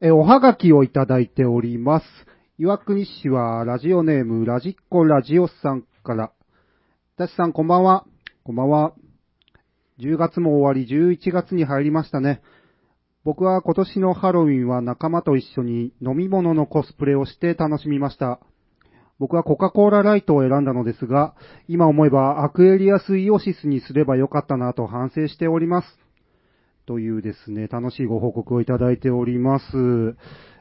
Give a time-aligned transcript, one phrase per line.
[0.00, 2.06] えおはがきをいただいております。
[2.58, 6.32] 岩国市はラジオネームラジッコラジオさんから。
[7.16, 8.04] ダシさんこんばんは。
[8.42, 8.94] こんばんは。
[10.00, 12.42] 10月も終わり11月に入りましたね。
[13.22, 18.40] 僕は今年のハロウィンは仲間と一緒に飲み物のコスプレをして楽しみました。
[19.20, 21.36] 僕はコカ・コーラライトを選んだのですが、
[21.68, 26.03] 今思えばアクエリアスイオシスにすればよかったなと反省しております。
[26.86, 29.64] というですね、楽しいご報告をいただいております。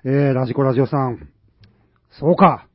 [0.05, 1.29] えー、ラジコラジオさん。
[2.11, 2.67] そうか。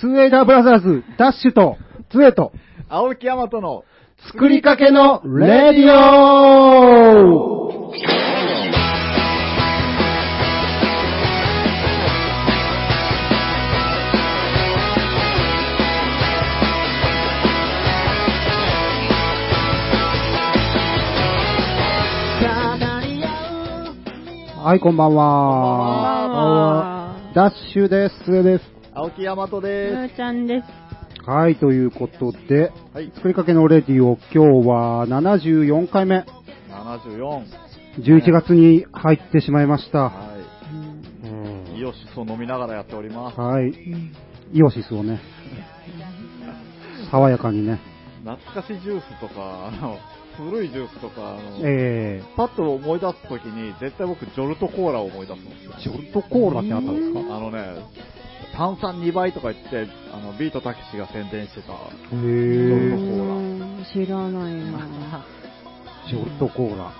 [0.00, 1.76] ツーエイダーブラザーズ、ダッシュと、
[2.10, 2.52] ツエと、
[2.88, 3.84] 青木山との
[4.32, 7.58] 作りかけのレディオ
[24.68, 26.26] はい、こんばんは。
[26.26, 28.42] こんばんはダッシュです。
[28.42, 28.64] です。
[28.92, 31.26] 青木山とむでーちゃんです。
[31.26, 32.94] はい、ということで、す。
[32.94, 33.10] はい。
[33.14, 36.26] 作りかけのレディオ、今日は74回目、
[36.68, 37.46] 74。
[38.00, 40.00] 11月に入ってしまいました。
[40.00, 40.36] は
[41.24, 41.80] うんい。
[41.80, 43.40] イオシスを飲みながらやっております。
[43.40, 43.72] はい。
[44.52, 45.18] イオシスをね、
[47.10, 47.80] 爽やかにね、
[48.22, 49.96] 懐かしジュースとか、あの、
[50.38, 55.72] 古いジュースとか、あの、えパッと思い出すときに、絶対僕、ジョルトコーラを思い出すんですよ。
[55.76, 57.36] ー、ジョルトコーラってあったんですか？
[57.36, 57.76] あのね、
[58.56, 61.72] 炭酸2倍とか言って、あの、ビートたけしが宣伝してた。
[61.72, 61.76] へ
[62.10, 65.24] ジョルトー、コーラうん知らないな
[66.08, 66.84] ジョルトコーラ。
[66.84, 66.92] こ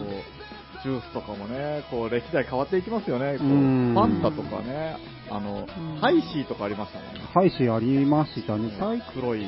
[0.00, 0.34] う、
[0.82, 3.38] ジュースとかもね、こう、歴代変わっていきますよね。
[3.38, 4.96] こううんファンタとかね、
[5.30, 5.66] あのん、
[6.00, 7.20] ハイシーとかありましたもんね。
[7.32, 8.70] ハイシありましたね。
[8.78, 9.46] 最黒い。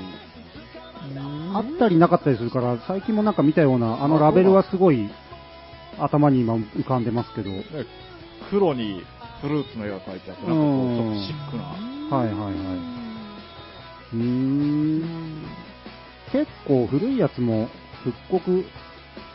[1.55, 5.09] あったりなかったりするから、最近もなんか見たような、あのラベルはすごい
[5.99, 7.51] 頭に今浮かんでますけど。
[8.51, 9.03] 黒に
[9.41, 12.17] フルーツの絵が描いてあって、なんかこう、ちょっとシックな。
[12.17, 12.37] はいはい。
[14.15, 15.43] うーん。
[16.33, 17.69] 結構古いやつも
[18.05, 18.65] 復刻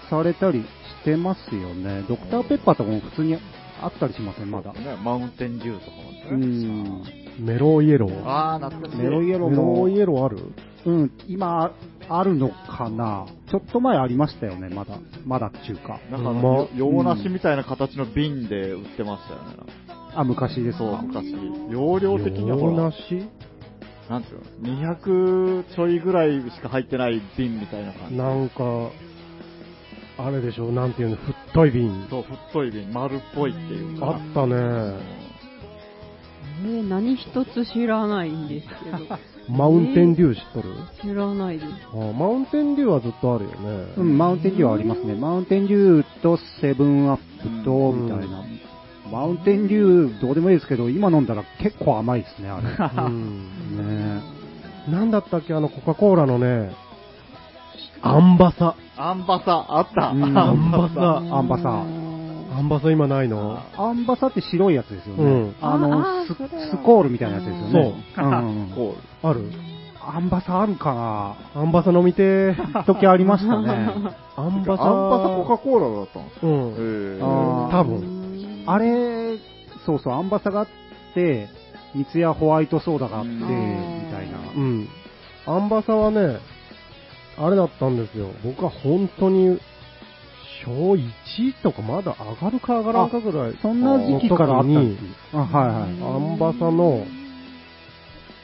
[0.10, 0.66] されたりし
[1.04, 2.04] てますよね。
[2.08, 3.38] ドクターペッパーとかも普通に
[3.82, 4.74] あったりしません、まだ。
[4.74, 6.46] ね、マウンテンデューとかもうね。
[6.46, 7.04] ん。
[7.40, 8.22] メロイエロー。
[8.26, 9.02] あー、懐かしい。
[9.04, 10.38] メロイエローメロもイ、エローある？
[10.86, 11.74] うん、今
[12.09, 13.28] あるのかな？
[13.52, 14.97] ちょっと前ありましたよね、まだ。
[15.25, 16.00] まだっていうか。
[16.09, 19.74] なんかあまの、洋梨みたいな形の瓶で売ってましたよね。
[20.16, 21.02] あ、昔ですそう、か。
[21.03, 21.34] 昔。
[21.70, 23.30] 容量的にはほ洋ら、梨？
[24.09, 28.18] なんていうの、200ちょいぐらいしか入ってない瓶みたいな感じ。
[28.18, 28.90] なんか、
[30.18, 31.16] あれでしょ、なんていうの、
[31.50, 32.08] 太い瓶。
[32.09, 34.08] そう、太い瓶、丸っぽいっていうか。
[34.08, 34.56] あったね。
[34.56, 35.22] えー
[36.64, 38.97] 何一つ知らないんですけど。
[39.50, 40.69] マウンテンデュー知っとる？
[41.02, 41.72] 知らないです。
[41.94, 43.94] あマウンテンデューはずっとあるよね。
[43.97, 45.16] うん、マウンテンデューはありますね。
[45.16, 48.44] マウンテンデューとセブンアップと、うんみたいな。
[49.12, 53.03] マウンテンデュー、どうでもいいですけど、今飲んだら結構甘いですね、あれ。
[53.03, 53.50] うん
[54.18, 54.22] ね
[54.90, 56.72] なんだったっけ、あの、コカ・コーラのね、
[58.02, 58.75] アンバサ。
[58.97, 60.08] アンバサ、あった。
[60.09, 61.18] うんアンバサ。
[61.38, 62.01] アンバサ
[62.52, 63.60] アンバサ今ないの？
[63.78, 65.24] アンバサって白いやつですよね。
[65.24, 68.04] うんあのス、スコールみたいなやつですよね。
[68.16, 69.52] そううんうんうんコある？
[70.04, 72.74] アンバサあるかアンバサ飲みてー。
[72.74, 73.68] な時ありましたね。
[74.36, 74.84] アンバサ。
[74.84, 76.48] アンバサコカ・コーラだったんですか？
[76.48, 76.50] う
[77.68, 77.70] ん。
[77.72, 78.64] 多分。
[78.66, 79.38] あれ、
[79.86, 80.68] そうそう、アンバサがあっ
[81.14, 81.48] て、
[81.96, 83.46] 三ツ矢ホワイトソーダがあって、うんみ
[84.12, 84.38] たいな。
[84.56, 84.88] うん。
[85.46, 86.38] アンバサはね、
[87.38, 88.28] あれだったんですよ。
[88.44, 89.60] 僕は本当に、
[90.64, 93.54] 小1とかまだ上がるか上がらんかぐらい。
[93.62, 96.16] そんな時期からあったんですあ、はいはい。
[96.16, 97.06] アンバサの、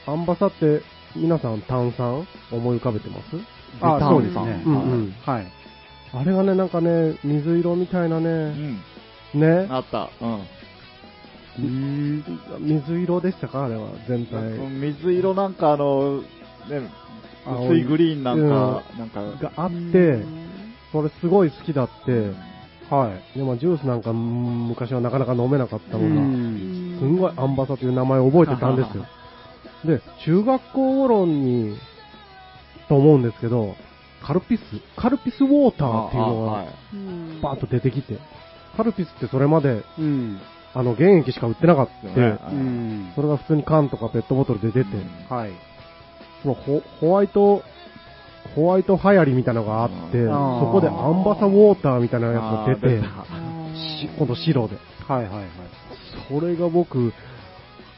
[0.06, 0.82] アンバサって
[1.16, 3.36] 皆さん炭酸思い浮かべてます？
[3.80, 4.62] あ、そうですね。
[4.66, 5.46] うんうんはい。
[6.12, 8.80] あれがね、なんかね、水色みたいなうね、ん。
[9.34, 10.08] ね、あった。
[10.20, 12.22] うん。
[12.60, 13.64] 水色でしたか？
[13.64, 14.58] あれは、全体。
[14.70, 16.24] 水色なんかあの、ね、
[17.46, 20.24] 青薄いグリーンなんか、なんか、があって、
[20.92, 22.32] それすごい好きだって、
[22.90, 23.38] はい。
[23.38, 26.96] でもジュースなんかうん昔はなかなか飲めなかったうのが、ん。
[26.98, 29.04] すんごいアンバサという名前を覚えてたんですよ。
[29.84, 31.76] で、中学校頃に、
[32.88, 33.74] と思うんですけど、
[34.22, 34.60] カルピス、
[34.96, 36.66] カルピスウォーターっていうのがはい
[37.42, 38.18] バーッと出てきて、
[38.76, 40.40] カルピスってそれまで、うん。
[40.74, 42.20] あの、原液しか売ってなかった。
[42.20, 43.12] ねうん。
[43.14, 44.90] それが普通に缶とかペットボトルで出て、
[45.28, 45.52] はい。
[46.42, 47.62] そのホホワイト、
[48.58, 53.04] ホワイト流行りみたいなのがあって、うんそこでアンバサウォーターみたいなやつが出て、
[54.18, 54.76] 今度白で。
[55.06, 55.46] はいはいはい。
[56.28, 57.12] それが僕、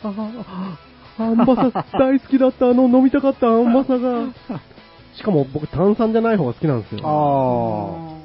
[0.02, 0.76] あ
[1.18, 4.26] あ、アンバサ大好きだった、あの飲みたかったアンバサが。
[5.16, 7.00] しかも僕炭酸じゃない方が好きなんですよ。
[7.04, 8.20] あ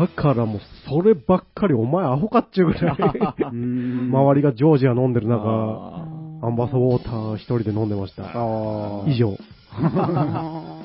[0.00, 2.96] だからもう、そればっかり、お前アホかっちゅうぐらい、
[3.52, 6.04] うん周りがジョージア飲んでる中、あ
[6.42, 8.24] アンバサウォーター一人で飲んでました。
[8.24, 9.04] ああ。
[9.06, 9.36] 以上。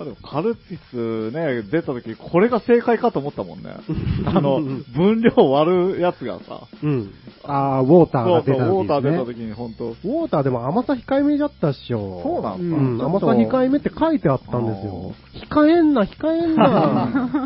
[0.00, 3.76] あまあでもカルピスね、出た時、これが正解かと思ったもんね。
[4.26, 6.62] あの、分量割るやつがさ。
[6.82, 7.10] うん。
[7.44, 8.66] ああ、ウォーターが出た時、ね。
[8.66, 12.20] ウォーター出た時に本当ウォーターでも甘さ控えめだったっしょ。
[12.22, 13.04] そうなんうだ。
[13.04, 15.12] うん、甘さ控えめって書いてあったんですよ。
[15.50, 17.38] 控えんな、控えんな。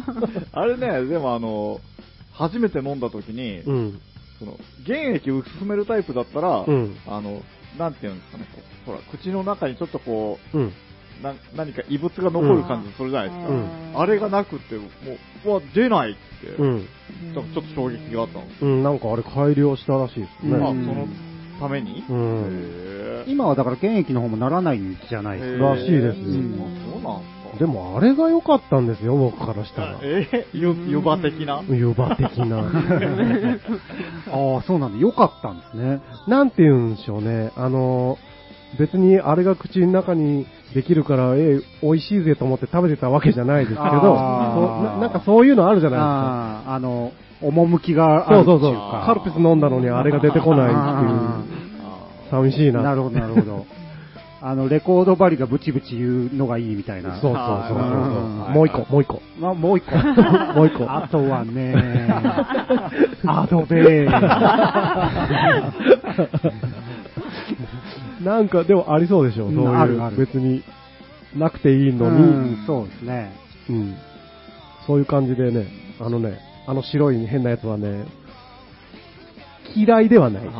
[0.52, 1.80] あれね、でもあの、
[2.32, 4.00] 初めて飲んだ時に、うん。
[4.38, 7.42] その、原液薄めるタイプだったら、うんあの、
[7.78, 8.46] なんていうんですかね、
[8.86, 10.72] ほら、口の中にちょっとこうん。
[11.20, 13.48] う、な何か異物が残る感じするじゃないですか。
[13.48, 14.82] うんあれがなくて、も
[15.44, 16.86] う、うわ、出ないって、うん。
[17.32, 20.58] ちょちょっと衝撃があったんですうん、なんかあれ改良したらしいですね。
[20.58, 21.06] まあ、そうんの
[21.60, 23.24] ために、うん。
[23.26, 25.74] へ今はだから原液の方もならないんじゃないですーか。
[25.74, 26.58] らしいですようん
[26.92, 27.22] そうなん
[27.58, 30.00] でもあれが良かったんですよ、僕からしたら。
[30.02, 31.62] え ゆ、湯葉的な？
[31.68, 32.58] 湯葉的な。
[34.32, 34.98] ああ、そうなんだ。
[34.98, 36.00] よかったんですね。
[36.26, 37.52] なんて言うんでしょうね。
[37.56, 38.18] あの、
[38.78, 48.54] 別にあれが口の中にできるから、ええ、美味しいぜと思って食べてたわけじゃないですけど、ななんかそういうのあるじゃないああ、あの、趣があるっていうですか。
[48.54, 48.74] そうそうそう。
[48.74, 49.04] か。
[49.06, 50.80] カルピス飲んだのにあれが出てこないっていう、
[51.82, 52.82] あ寂しいな。
[52.82, 53.66] なるほど、なるほど。
[54.46, 57.16] あの、レコード針がブチブチ言うのがいいみたいな。
[57.16, 57.88] そうそうそうそう
[58.50, 59.22] もう一個、もう一個。
[59.40, 59.96] まあ、もう一個。
[59.96, 60.02] も
[60.64, 61.74] う一個あとはね、
[63.26, 64.10] アドベー。
[68.24, 69.70] なんかでもありそうでしょ、うんそういう。
[69.76, 70.62] あるある別に
[71.36, 73.32] なくていいのに、うん、そうですね。
[73.68, 73.96] うん
[74.86, 75.66] そういう感じでね、
[75.98, 78.04] あのね、あの白い変なやつはね、
[79.74, 80.46] 嫌いではない。
[80.46, 80.52] は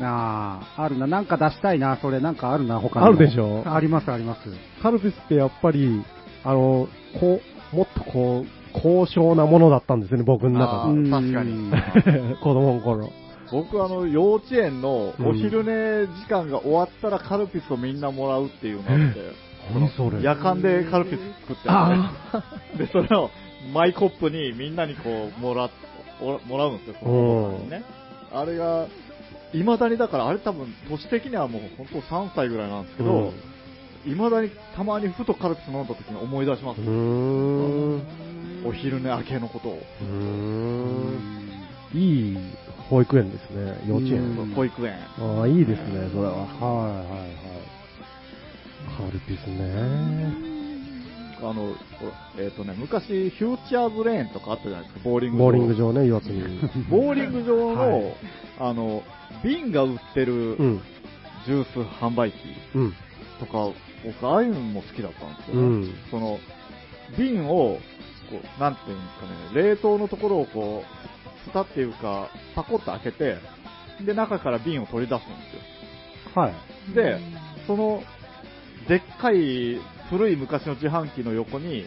[0.00, 1.06] ああ、あるな。
[1.06, 1.98] なんか出したいな。
[2.00, 4.40] それなんかあるな、他にもあるでしょあります、あります。
[4.82, 6.02] カルピスってやっぱり、
[6.42, 6.88] あの、
[7.20, 7.40] こ
[7.72, 12.36] う、もっとこう、高尚なものだったんですよね、僕のあ中ー確かに。
[12.42, 13.10] 子供の頃。
[13.54, 19.20] 僕、あの、幼稚園のお昼寝時間が終わったらカルピスをみんなもらうっていうのがあって、
[19.72, 20.20] 何それ。
[20.20, 22.12] 夜間でカルピス作ってあ
[22.74, 23.30] って、で、それを
[23.72, 25.70] マイコップにみんなにこう、もら
[26.48, 27.84] もらうんですよ、そのにね。
[28.32, 28.88] あれが、
[29.52, 33.32] 未だにだから、あれ多分、年的にはもう本当3歳ぐらいなんですけど、
[34.04, 36.80] 未だにたまにふとカルピス飲んだ時に思い出します。
[38.66, 39.78] お昼寝明けのことを。
[41.94, 42.36] いい
[42.90, 44.38] 保育園ですね、幼稚園。
[44.38, 44.94] うん保育園。
[45.18, 46.32] ああ、いいですね、それは。
[46.32, 47.54] はいはいはい。
[48.96, 50.54] カルピスね。
[51.42, 51.74] あの、
[52.38, 55.44] えっ、とね、昔、フューチャーズレーンとかあったじゃないですか、ボーリング場。
[55.44, 56.60] ボーリング場ね、岩津に。
[56.88, 58.14] ボーリング場の、 はい
[58.58, 59.02] あの、
[59.42, 60.80] 瓶が売ってるうん。
[61.44, 62.36] ジュース販売機
[62.74, 62.94] うん。
[63.38, 63.70] とか、
[64.04, 66.38] 僕、ああいうのも好きだったんですよ、ねうんその、
[67.18, 67.78] 瓶を、
[68.30, 71.13] こう、なんていうんですかね、冷凍のところをこう、
[71.46, 73.36] 蓋っていうか、パコッと開けて、
[74.04, 76.42] で、中から瓶を取り出すんですよ。
[76.42, 76.94] はい。
[76.94, 77.18] で、
[77.66, 78.02] その、
[78.88, 79.80] でっかい
[80.10, 81.86] 古い昔の自販機の横に、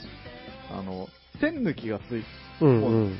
[0.71, 1.07] あの、
[1.39, 2.23] 線抜きがつい
[2.61, 2.83] うん。
[2.83, 3.17] うん。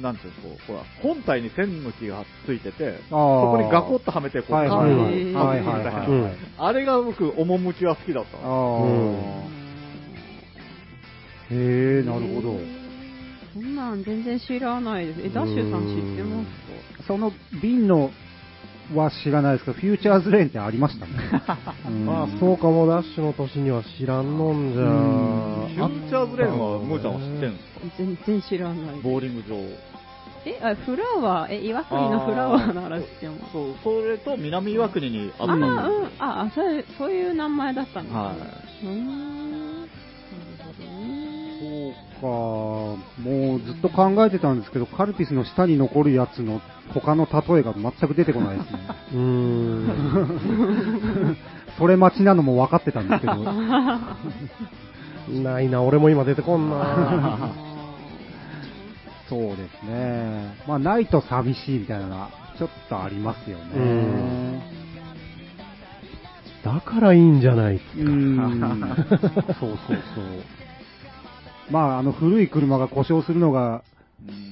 [0.00, 5.14] なんていうのこう、ほら、本体に線抜きがついてて、そこにガコッとはめて、こう、はいはいはい。
[5.14, 6.34] へーはいはいはいうんはい。
[6.58, 9.44] あれが僕、趣が好きだったあの。
[9.50, 9.56] あ。
[11.50, 12.85] へえ、なるほど。
[13.56, 15.20] そんなん全然知らないです。
[15.22, 17.32] え、ダッシュさん知ってますその
[17.62, 18.10] 瓶の
[18.94, 21.12] は知らないですけど、フューチャーズレーンってありましたね。
[21.88, 24.82] うんまあ、そうかも、ダッシュの年には知らんのんじゃ。
[24.82, 29.02] フューチャーズレーンは、ムーちゃんは知ってるんですか全然知らないです。
[29.02, 29.56] ボーリング場。
[30.44, 33.52] え、あ、フラワー、え、岩国のフラワーなら知ってます。
[33.52, 38.20] そう、それと南岩国にああ、うん、ったんですよあ、あ、そういう、そういう名前だったんですね。
[38.20, 38.34] は
[38.82, 39.80] うーん。
[39.80, 39.88] なる
[40.58, 41.35] ほどね。
[41.58, 42.98] そうか、も
[43.56, 46.60] うずっと考えてたんですけど、カルピスの下に残るやつの
[46.92, 48.78] 他の例えが全く出てこないですね。
[49.12, 49.86] うーん。
[51.78, 53.34] それ待ちなのも分かってたんですけど、
[55.42, 57.52] ないな、俺も今出てこんな。
[59.28, 60.54] そうですね。
[60.68, 63.64] まあ、ないと寂しいみたいなのは、ちょっとありますよね。
[63.74, 64.60] うん
[66.64, 67.76] だからいいんじゃない。
[67.76, 68.80] うーん。
[69.60, 70.24] そうそうそう。
[71.70, 73.82] まあ、あの、古い車が故障するのが、
[74.28, 74.46] うん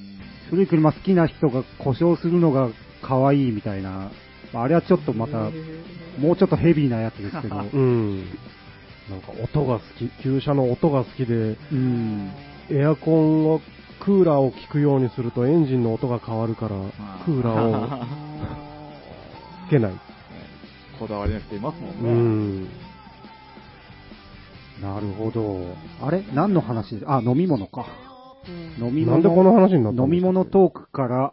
[0.50, 2.68] 古い車好きな人が故障するのが
[3.02, 4.10] 可愛いみたいな、
[4.52, 5.50] まああれはちょっとまた、
[6.18, 8.18] もうちょっとヘビーなやつですけど、うん。
[9.10, 12.32] なんか音が好き、旧車の音が好きで、うん。
[12.70, 13.60] エアコンを、
[14.04, 16.76] クーラーを効くようにするとエンジンの音が変わるから、
[17.24, 18.06] クーラーを
[19.66, 19.92] つけない。
[20.98, 22.64] こだわりの人いますもうんね。
[22.64, 22.68] ん。
[24.82, 25.60] なるほど。
[26.00, 26.24] あれ？
[26.34, 27.02] 何の話？
[27.06, 27.86] あ、飲み物か。
[28.48, 31.32] うん飲みなんでこの話になったん飲み物トークから、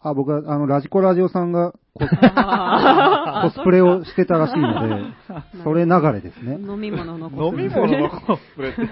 [0.00, 5.04] あ、僕は、あの、ラジコラジオさんがコスあコスプレをしてたらしいので、
[5.64, 6.54] それ流れですね。
[6.54, 8.86] 飲み物のコ飲スプレみ物のコスプレって。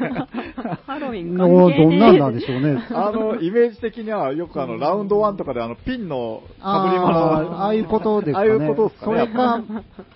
[0.86, 2.82] ハロウィンの関係ねどんなんなんでしょうね。
[2.92, 8.50] あの、イメージ的にはよくあの、ラウンドワンとかであの、ピンの被り物ああいうことですかね。
[8.50, 9.20] ああいうことですかね。
[9.20, 9.62] それか、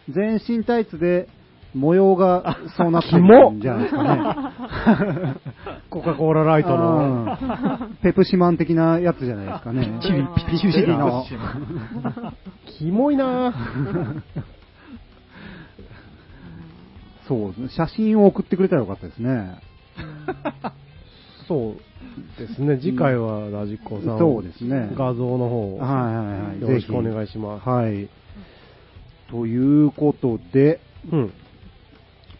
[0.08, 1.28] 全身タイツで
[1.74, 5.36] 模様がそうなってるんじゃないですかね。
[5.88, 6.96] コカ・コーラライトの。
[6.98, 10.00] うんペプシマン的なやつじゃないですかね。
[10.02, 10.26] ピリ
[10.60, 11.24] ピリピリの。
[12.78, 14.22] キモいなぁ
[17.28, 17.68] そうですね。
[17.76, 19.60] 写真を送ってくれたらよかったですね。
[21.46, 21.76] そう
[22.38, 22.78] ですね。
[22.78, 24.18] 次回はラジコさん。
[24.18, 26.60] そうですね画像の方、はいはいはい。
[26.60, 27.68] よろしくお願いします。
[27.68, 28.08] はい。
[29.30, 30.80] ということで、
[31.12, 31.32] うん。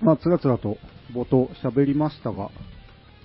[0.01, 0.79] まあ、つらつらと
[1.13, 2.51] 冒頭喋りましたが、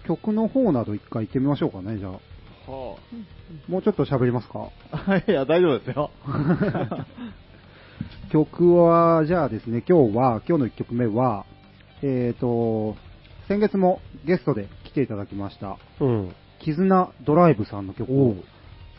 [0.05, 2.11] 曲の方など一回行ってみましょうかね、じゃあ。
[2.11, 2.97] は
[3.67, 4.69] もうちょっと喋りますか？
[4.91, 6.11] あいや、大丈夫ですよ。
[8.31, 11.45] 曲は、じゃあですね、今日は、今日の1曲目は、
[12.01, 12.95] えっ、と、
[13.47, 16.35] 先月もゲストで来ていただきました、うん。
[16.59, 18.35] 絆ドライブさんの曲を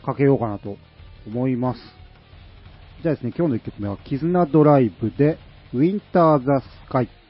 [0.03, 0.77] かけようかなと
[1.27, 1.79] 思います。
[3.03, 5.37] じゃあですね、今日の1曲目は、絆ドライブで、
[5.73, 7.09] ウィンターザスカイ。「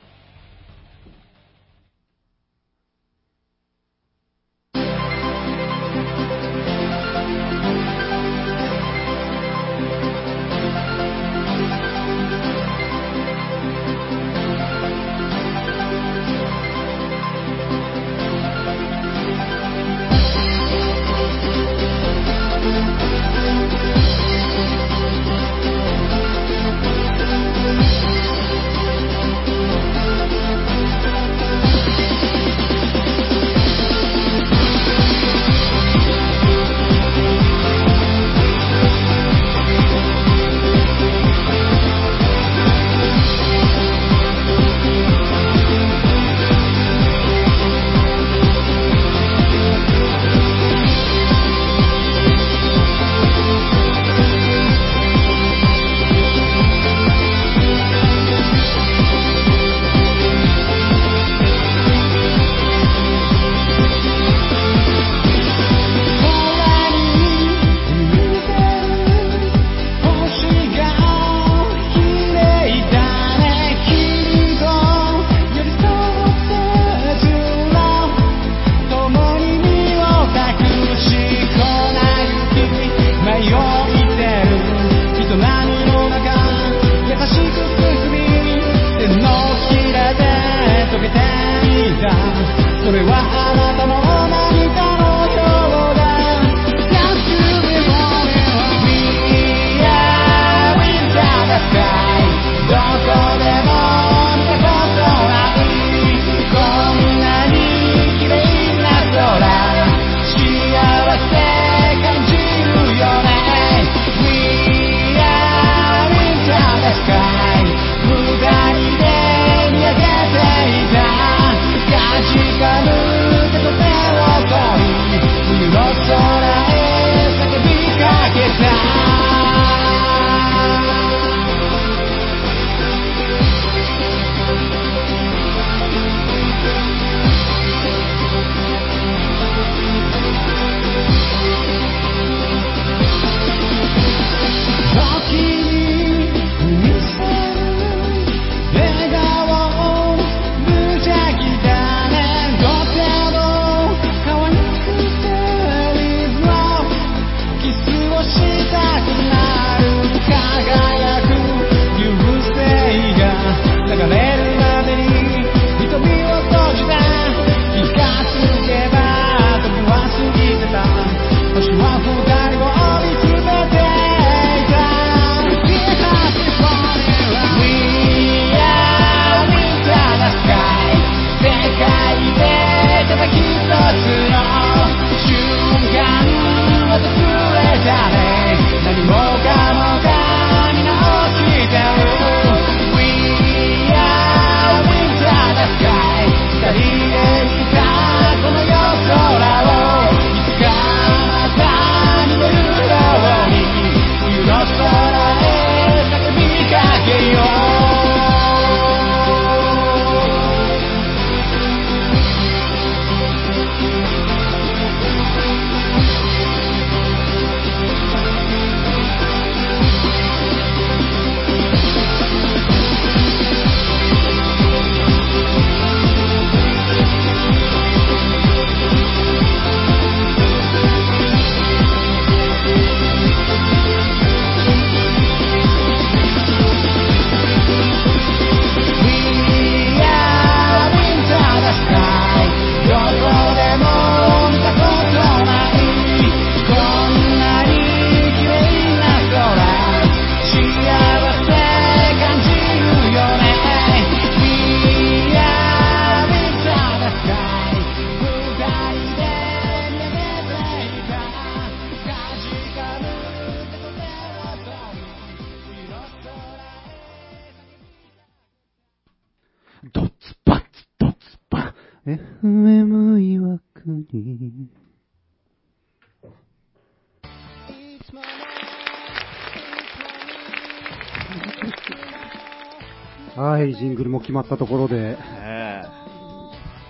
[283.38, 285.84] はい、ジングルも決まったところで、ねえ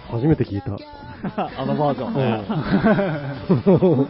[0.09, 0.77] 初めて聞いた。
[1.61, 2.45] あのバージョンね。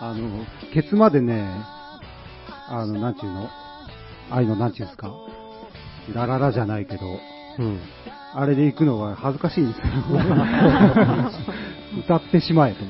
[0.00, 1.48] あの、ケツまでね、
[2.68, 3.48] あの、なんちゅうの？
[4.30, 5.10] ああいうのなんちゅうんですか？
[6.14, 7.00] ラララじゃないけど、
[7.58, 7.80] うん。
[8.34, 9.84] あれで行くのは恥ずかしいんですよ。
[12.04, 12.84] 歌ってしまえと。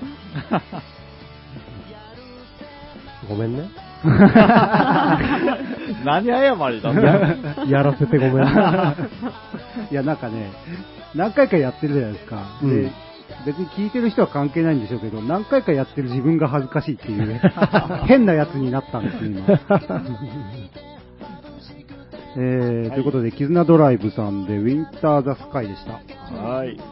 [3.28, 3.70] ごめんね。
[6.04, 7.00] 何謝りだって。
[7.70, 8.52] やらせてごめんね。
[9.90, 10.50] いや、なんかね、
[11.14, 12.42] 何回かやってるじゃないですか。
[12.62, 12.90] でうん
[13.46, 17.40] 別に聞いてる人は関係ないんでしょうけど、何回かやってる自分が恥ずかしいっていうね、
[18.06, 19.60] 変なやつになったんですよ、今。
[22.36, 26.00] えーということで、絆ドライブさんで、ウィンターザスカイでした。
[26.42, 26.76] はい。
[26.76, 26.82] ね。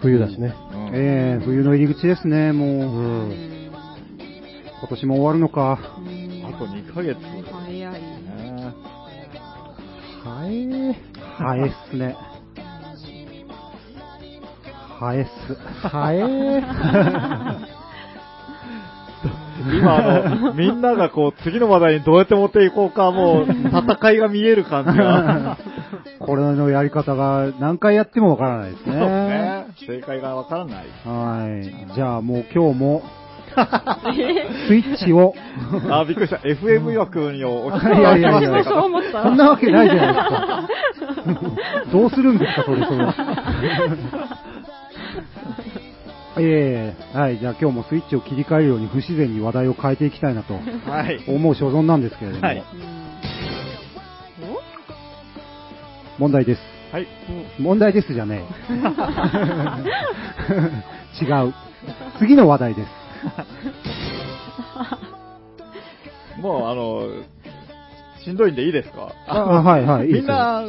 [0.00, 0.54] 冬だしね。
[0.74, 2.68] うんえー、冬の入り口ですね、もう。
[2.68, 2.72] う。
[2.72, 3.61] うんん
[4.82, 5.78] 今年も終わるのか。
[5.78, 5.78] あ
[6.58, 7.16] と2ヶ月。
[7.20, 8.02] 早い。
[8.02, 8.74] ね
[10.24, 10.66] はい。
[11.38, 12.16] はえっすね。
[14.98, 15.54] はえっす。
[15.86, 16.18] はえ
[19.78, 25.58] 今あの、みんながこう、次の話題にどうやって持っていこうか、もう、戦いが見える感じが。
[26.18, 29.06] これのやり方が何回やってもわからないですそうね。
[29.06, 29.66] ね。
[29.86, 30.86] 正解がわからない。
[31.04, 31.94] はい。
[31.94, 33.02] じゃあもう今日も、
[34.68, 35.34] スイッチを、
[35.90, 36.36] あ、びっくりした。
[36.36, 38.92] FM 枠にお聞きいやいやいやそん
[39.36, 40.68] なわけないじゃないですか。
[41.92, 43.06] どうするんですか、それ、それ。
[46.38, 50.60] ええはい、じゃあ今日もスイッチを切り替えるように不自然に話題を変えていきたいなとは
[51.02, 51.22] い。
[51.28, 52.62] 思う所存なんですけれども、はいうん
[56.18, 56.60] 問題です。
[56.92, 57.06] はい。
[57.58, 58.72] 問題ですじゃねえ。
[61.24, 61.54] 違う。
[62.18, 63.01] 次の話題です。
[66.40, 67.08] もう、あの、
[68.24, 69.12] しんどいんでいいですか？
[69.26, 70.64] あはいはいみんな、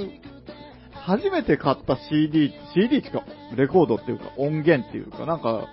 [0.93, 3.23] 初めて買った CD、CD っていうか、
[3.55, 5.67] レコードっていうか、音源っていうか、なんか、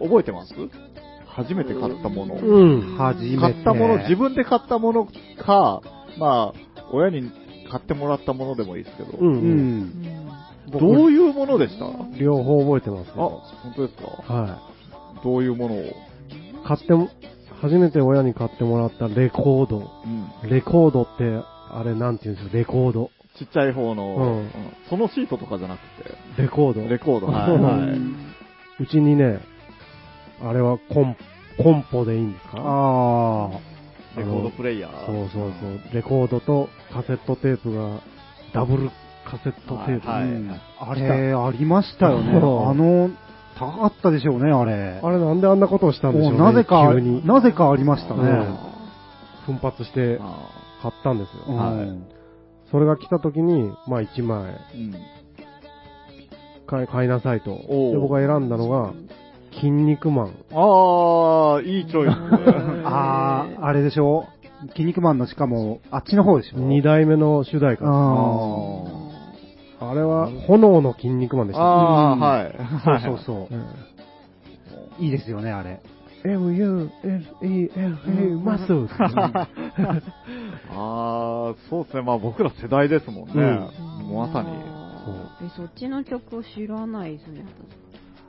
[0.00, 0.54] 覚えてます？
[1.26, 2.34] 初めて買ったもの。
[2.36, 2.96] うん。
[2.96, 3.36] 初めて。
[3.38, 5.06] 買ったもの、自分で買ったもの
[5.44, 5.80] か、
[6.18, 7.30] まあ、親に
[7.70, 9.24] 買ってもらったものでもいいですけど、う。
[9.24, 9.92] うんん。
[10.70, 11.86] どういうものでした？
[11.86, 13.42] あ、両方覚えてます本よ。
[13.76, 14.06] 当ですか？
[14.32, 14.73] は
[15.24, 15.78] どういうものを？
[15.78, 15.92] い。
[16.64, 17.08] 買っても、
[17.60, 19.90] 初めて親に買ってもらったレコード。
[20.42, 20.50] うん。
[20.50, 21.24] レコードって、
[21.70, 23.10] あれなんて言うんですよ、レコード。
[23.38, 24.50] ちっちゃい方の、うんうん
[24.88, 25.80] そのシートとかじゃなく
[26.36, 26.86] て、レコード。
[26.88, 27.50] レコード、はい。
[27.50, 27.98] うんはい。
[28.80, 29.40] うちにね、
[30.42, 31.16] あれはコン、
[31.62, 32.58] コンポでいいんですか？
[32.58, 33.50] あ
[34.16, 35.06] レコードプレイヤー。
[35.06, 35.94] そうそうそう。
[35.94, 38.00] レコードとカセットテープが、
[38.52, 38.90] ダブル
[39.24, 40.08] カセットテープ。
[40.08, 42.30] あ、はいうんあれ、ありましたよね。
[42.32, 42.36] うん
[42.68, 43.10] あの、
[43.58, 45.00] 高かったでしょうね、あれ。
[45.02, 46.38] あれなんであんなことをしたんでしょうね。
[46.38, 48.48] もうなぜか急に、なぜかありましたね。
[49.46, 50.48] 奮発してあ
[50.82, 51.44] 買ったんですよ。
[51.48, 51.88] うんはい
[52.70, 54.94] それが来た時に、まあ1枚ーうん。
[56.66, 57.50] 買い買いなさいと。
[57.68, 58.92] で、僕が選んだのが、
[59.52, 60.34] 筋肉マン。
[60.52, 62.16] ああ、いいチョイス。
[62.84, 64.24] あー、あれでしょ？
[64.70, 67.84] 筋肉マンのしかも、あっちの方でしょ？2代目の主題歌。
[67.86, 67.92] ああ
[69.90, 71.62] あれは、炎の筋肉マンでした。
[71.62, 72.54] あー、うんはい。
[73.04, 73.54] そうそうそう。
[73.54, 73.64] うん
[74.98, 75.80] いいですよね、あれ。
[76.24, 77.70] M-U-S-E-L-A
[78.42, 78.88] マスル。
[78.88, 79.48] あ
[80.70, 82.02] あ、そうですね。
[82.02, 83.34] まあ僕ら世代ですもんね。
[83.34, 84.48] うんまさに。
[85.42, 87.44] え、そっちの曲を知らないですね、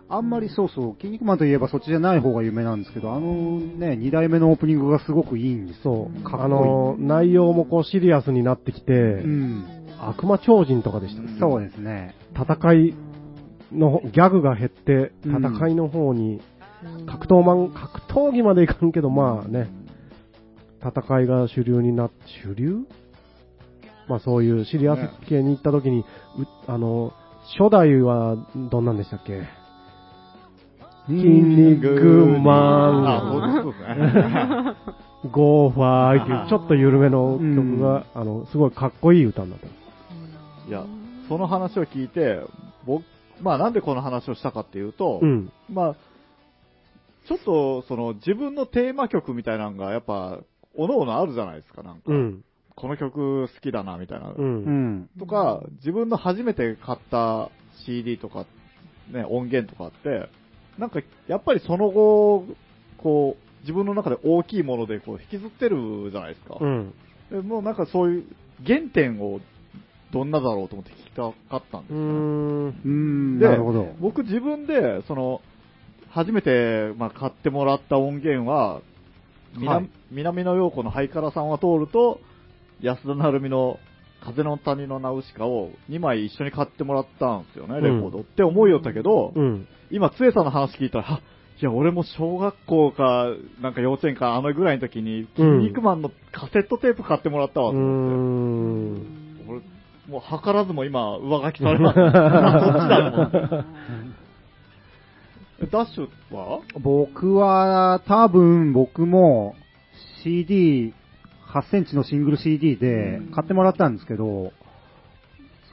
[0.09, 6.11] あんまりそうそう、筋肉マンといえばそっちじゃない方が有名なんですけど、あのね、二代目のオープニングがすごくいいんですよ。
[6.23, 6.41] そう。
[6.41, 9.65] あの、内容もこうシリアスになってきて、うん。
[9.99, 11.21] 悪魔超人とかでした。
[11.21, 12.15] うんそうですね。
[12.35, 12.95] 戦い
[13.71, 16.41] の、ギャグが減って、うん戦いの方に、
[16.83, 19.69] 私格闘マン、格闘技までいかんけど、まあね、
[20.81, 22.11] 戦いが主流になっ、
[22.43, 22.79] 主流？
[24.07, 26.03] まあそういうシリアス系に行った時に、う
[26.67, 27.11] あの、
[27.57, 28.35] 初代は
[28.71, 29.41] どんなんでしたっけ？
[31.07, 31.87] 筋肉
[32.39, 33.65] マン。
[35.31, 39.67] ゴーファーっていう、ちょっと緩めの曲が、あの、すごいかっこいい歌になった。
[40.67, 40.85] いや、
[41.27, 42.41] その話を聞いて、
[42.85, 43.03] 僕、
[43.41, 45.51] まあなんでこの話をしたかっていうと、うん。
[45.69, 45.95] まあ、
[47.27, 50.39] ちょっと、その、自分のテーマ曲みたいなのが、やっぱ、
[50.75, 52.01] おのおのあるじゃないですか、なんか。
[52.07, 52.43] うん。
[52.75, 54.29] この曲好きだな、みたいな。
[54.29, 54.35] う。
[54.37, 55.09] うんん。
[55.17, 57.49] とか、自分の初めて買った
[57.85, 58.45] CD とか、
[59.11, 60.29] ね、音源とかって、
[60.77, 62.45] なんか、やっぱりその後、
[62.97, 66.57] こう、自分の中で大きいものでこう引きずってるじゃないですか。
[66.61, 66.93] うん。
[67.31, 68.25] でもうなんかそういう
[68.65, 69.39] 原点を
[70.15, 71.97] どんなだろうと思って聞きたかったんですよ。
[71.97, 73.85] うーん、でなるほど。
[73.99, 75.41] 僕自分で、その、
[76.09, 78.81] 初めて、まあ、買ってもらった音源は、
[79.57, 82.21] みなはい南野陽子のハイカラさんは通ると、
[82.79, 83.77] 安田成美の
[84.23, 89.67] 風の谷のナウシカを2枚一緒に買ってもらったんですよね、レコード、って思いよったけど、うん。
[89.91, 91.21] 今、つえさんの話聞いたら、は
[91.61, 93.27] いや、俺も小学校か、
[93.61, 99.24] なんか幼稚園か、あのぐらいの時に、筋肉マンのカセットテープ買ってもらったわうと思って。
[100.07, 101.95] もう図らずも今、上書きされます。
[101.99, 103.65] そっちだもん。
[105.61, 106.59] えダッシュは？
[106.79, 109.55] 僕は、多分僕も
[110.23, 110.93] CD、
[111.47, 114.51] 8センチのシングル CD で買ってもらったんですけど、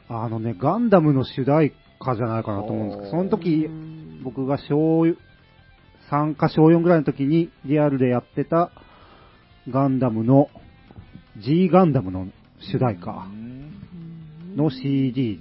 [0.09, 3.69] あのね、ガンダムの主題歌じゃないかなと思うんですけど、その時、
[4.23, 5.03] 僕が小
[6.11, 8.71] 3か小4ぐらいの時にリアルでやってた
[9.69, 10.49] ガンダムの
[11.39, 12.29] G ガンダムの
[12.61, 13.27] 主題歌
[14.57, 15.41] の CD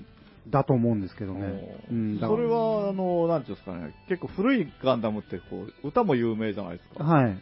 [0.50, 1.82] だと思うんですけどね。
[1.92, 7.04] うん、それは、あの、なんていうんですかね、結構古いガンダムってこう、歌も有名じゃないですか。
[7.04, 7.38] はい。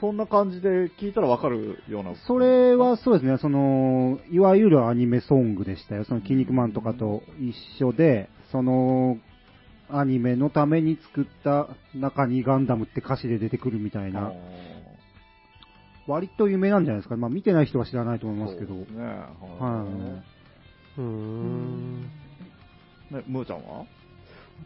[0.00, 2.14] そんな感じで聞いたらわかるような。
[2.26, 6.04] それはそうですね、その、いわゆるアニメソングでしたよ。
[6.04, 9.18] その、筋肉マンとかと一緒で、その、
[9.88, 14.32] アニメのために作った中にガンダムって歌詞で出てくるみたいな、
[16.06, 17.16] 割と有名なんじゃないですか。
[17.16, 18.74] まあ見てない人は知らないと思いますけど。
[18.74, 19.04] そうですね。
[19.04, 20.22] は
[20.98, 22.10] うーん。
[23.10, 23.14] い。
[23.14, 23.84] ね、ムーちゃんは？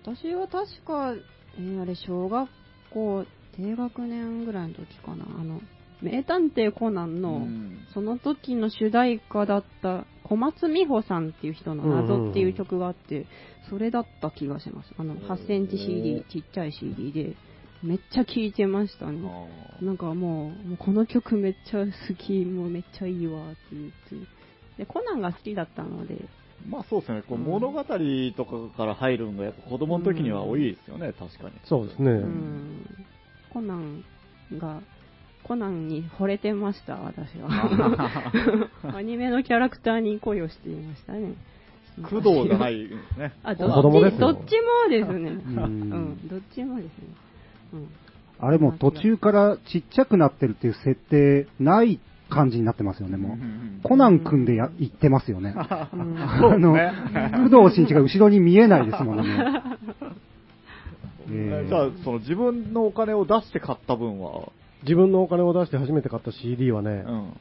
[0.04, 1.14] 私は確か、
[1.58, 2.48] えーあれ、小学
[2.90, 3.24] 校
[3.56, 5.24] 低学年ぐらいの時かな。
[5.38, 5.60] あの、
[6.00, 13.26] 名探偵コナンの、うんその時の主題歌だった小松美穂さんっていう人の謎っていう曲があって、
[13.68, 14.90] それだった気がします。
[14.96, 17.34] あの、8センチ CD、ちっちゃい CD で、
[17.82, 19.28] めっちゃ聴いてましたね。
[19.28, 23.94] あなんかもう、もうこの曲めっちゃ好き、もうめっちゃいいわって言って。
[24.80, 26.18] で、コナンが好きだったので、ー
[26.66, 31.52] まあそうですね、こううん物語とかから入るのがやっぱ子供の時には多いですよね、確かに。
[31.64, 32.10] そうですね。
[32.10, 32.86] うん、
[33.52, 34.02] コナン
[34.54, 34.80] が、
[35.44, 38.70] コナンに惚れてました、私は。
[38.96, 41.34] アニメのキャラクターに恋をしていましたね。
[42.02, 43.32] 工藤じゃないですね。
[43.44, 45.30] あ、子どっち、どっちもですね。
[45.30, 46.92] んうん、どっちもですね。
[47.74, 47.88] うん。
[48.38, 53.38] あれも途中からちっちゃくなってるっていう設定ない感じになってますよね、もう。
[53.82, 55.54] コナン君でや言ってますよね。
[55.58, 56.92] あの、ね
[57.50, 59.24] 工藤新一が後ろに見えないですもんね。
[61.32, 64.48] えーじゃあ、その自分のお金を出して買った分は、
[64.82, 67.32] 自分のお金を出して初めて買った CD はね、うん。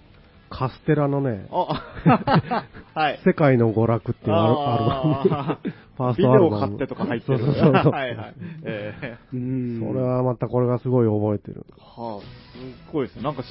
[0.50, 3.20] カステラのね、あ、 はい。
[3.24, 6.56] 世界の娯楽っていうアルバムファースビデトアルバム。
[6.56, 7.40] オ買ってとか入ってる。
[7.40, 7.92] そうそうそう。
[7.92, 8.36] はいはい。
[8.64, 11.66] えうんそれはまたこれがすごい覚えてる。
[11.78, 13.24] ー、はあ、すっごいですね。
[13.24, 13.48] なんかし、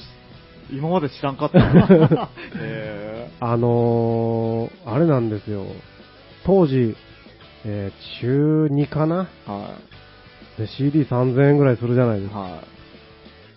[0.71, 1.59] 今まで知らんかった。
[2.61, 5.65] えあのー、あれなんですよ。
[6.45, 6.95] 当時、
[7.65, 9.27] えー中2かな？
[9.47, 9.69] ー、は
[10.57, 12.21] で CD3000 円ぐらいするじゃないい。
[12.21, 12.39] ですか。
[12.39, 12.63] は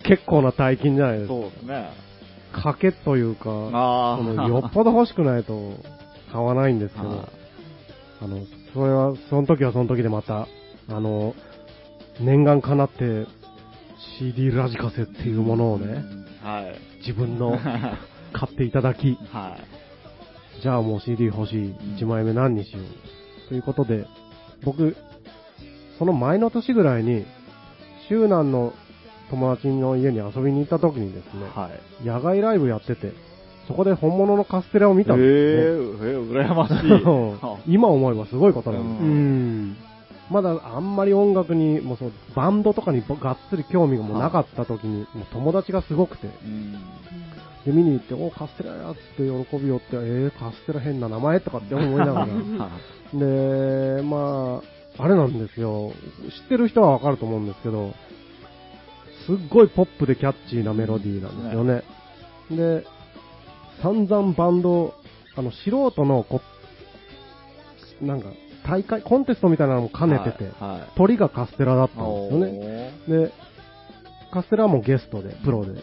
[0.05, 1.21] 結構な大金じゃないい。
[1.21, 1.35] ですか。
[1.35, 1.91] そうですね。
[2.53, 4.49] 賭けというか、あそのあ。
[4.49, 5.75] よっぽど欲しくないと
[6.33, 7.29] 買わないんですけど、は
[8.23, 8.39] あの、
[8.75, 10.47] それは、その時はその時でまた、
[10.89, 11.35] あの、
[12.21, 13.27] 念願かなって
[14.19, 16.05] CD ラジカセっていうものをね、
[16.43, 16.79] はい。
[17.07, 17.59] 自分の
[18.33, 19.57] 買っていただき、は
[20.59, 20.63] い。
[20.63, 23.49] じゃあもう CD 欲しい、1枚目何にしよう。
[23.49, 24.07] ということで、
[24.65, 24.97] 僕、
[25.99, 27.25] その前の年ぐらいに、
[28.09, 28.73] 周南の
[29.31, 31.71] 友達の家に遊びに行った時にですね、は
[32.03, 32.07] い。
[32.07, 33.13] 野外ライブやってて、
[33.67, 35.33] そこで本物のカステラを見たんえですね。
[35.33, 36.91] ー、えー、羨ましい。
[37.05, 39.03] は今思えばすごいことなんです。
[39.03, 39.77] ううんん。
[40.33, 46.73] まだあんまり音楽に、もうそうバンドとかにがっつり興味がもうなかった時に、もう友達がすごくて、うん。
[47.67, 52.27] で、見に行って、おカステラやっつって喜びよって、えー、カステラ変な名前とかって思いながら、
[53.15, 54.63] で、ま
[54.99, 55.93] あ、あれなんですよ。
[56.43, 57.93] 知ってる人はわかると思うんですけど、
[59.27, 61.83] すっごいポップでキャッチーなメロディーなんですよね。
[62.51, 62.85] で、
[63.83, 64.95] 散々バンド、
[65.37, 66.41] あの、素人のこ、
[68.01, 68.29] なんか、
[68.67, 70.81] 大会、コンテストみたいなのも兼ねてて、はい。
[70.81, 72.53] はい鳥がカステラだったんですよね。
[72.53, 72.93] ね。
[73.09, 73.33] で、
[74.33, 75.75] カステラもゲストで、プロで。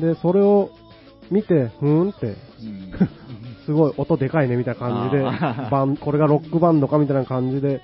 [0.00, 0.70] で、それを
[1.30, 2.36] 見て、ふーんって、うん
[3.66, 5.24] すごい音でかいねみたいな感じで、
[5.70, 7.80] バン、これがロックバンドかみたいな感じで、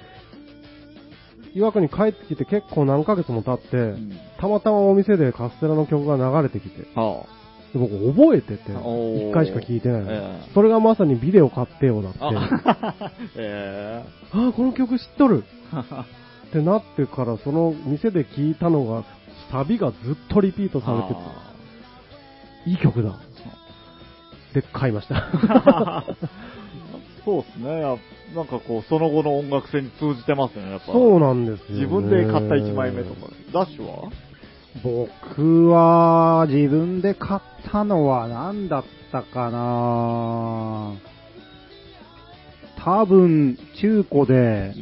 [1.55, 7.25] 岩国に帰ってきて結構何ヶ月も経って、うんたまたまお店でカステラの曲が流れてきて、は
[7.72, 13.12] で僕覚えてて、おー一回しか聞いてないの、ええそれがまさにビデオ買ってよだって、ああ。
[13.37, 16.06] えあー、この曲知っとるーっ
[16.52, 19.04] てなってから、その店で聞いたのが、
[19.50, 21.52] サビがずっとリピートされてて、あ
[22.66, 23.18] いい曲だ。
[24.54, 26.04] で、買いました。
[27.24, 27.80] そうですね。
[27.80, 27.96] や
[28.35, 30.92] なんかこう、その後の音楽性に通じてますよね、やっぱ。
[30.92, 31.74] そうなんですよ、ね。
[31.76, 33.30] 自分で買った1枚目とか。
[33.52, 34.11] ダッシュは？
[34.82, 40.94] 僕は自分で買ったのは何だったかな。
[42.85, 44.74] 多分中古で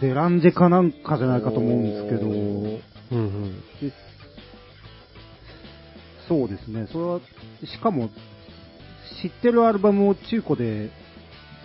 [0.00, 3.60] デランジェかなんかじゃないかと思うんですけど、うんうん。
[3.80, 3.92] で
[6.28, 7.20] そうですね、それは、
[7.64, 8.10] しかも
[9.22, 10.90] 知ってるアルバムを中古で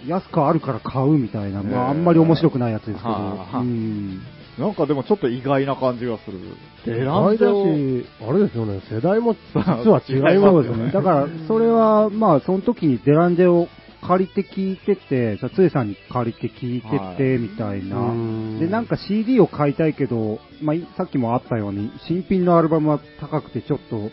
[0.05, 3.59] 安くあるから買うみたいな、まああんまり面白くないやつですけど、はあ。
[3.59, 4.21] うん
[4.61, 6.39] なんかでもちょっと意外な感じがする。
[6.85, 10.91] デランジェをし、あれですよね、世代も実は違いますよね。
[10.91, 13.67] だから、それは、まあ、その時にデランジェを
[14.07, 17.97] 借りて聞いてて、さつえさんに借りて聞いてはて、みたいな。
[17.97, 24.11] うんで、なんか CD を買いたいけど、まあ、いさっきもあったように、新品のアルバムは高くてちょっと、うん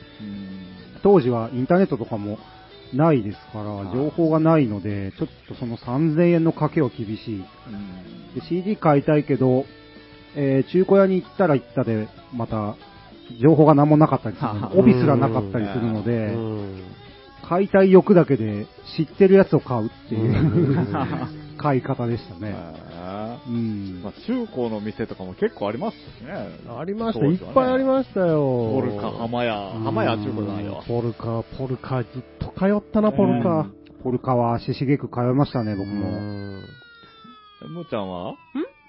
[1.03, 2.39] 当時はインターネットとかも
[2.93, 7.45] ないですからは、い情報がないので、ちょっとその3000円の賭けは厳しい。
[8.35, 9.65] で CD 買いたいけど、
[10.37, 12.77] えー中古屋に行ったら行ったで、また、
[13.43, 16.83] 情報が何もなかったりするので、帯すらなかったりするのうで、ん
[17.49, 20.87] 買いたい欲だけで知ってるやつを買うっていううん
[21.57, 22.55] 買い方でしたね。
[23.49, 24.11] うんま。
[24.11, 26.33] あ、中古の店とかも結構ありますしね。
[26.79, 28.71] ありました、ねいっぱいありましたよ。
[28.75, 30.83] ポルカ、浜屋、浜屋は中古じゃないよ。
[30.87, 33.67] ポルカ、ポルカ、ずっと通ったな、ポルカ。
[34.05, 36.09] ポルカは足しげく通いましたね、僕うも。
[36.11, 36.63] ん
[37.75, 38.35] むーちゃんは？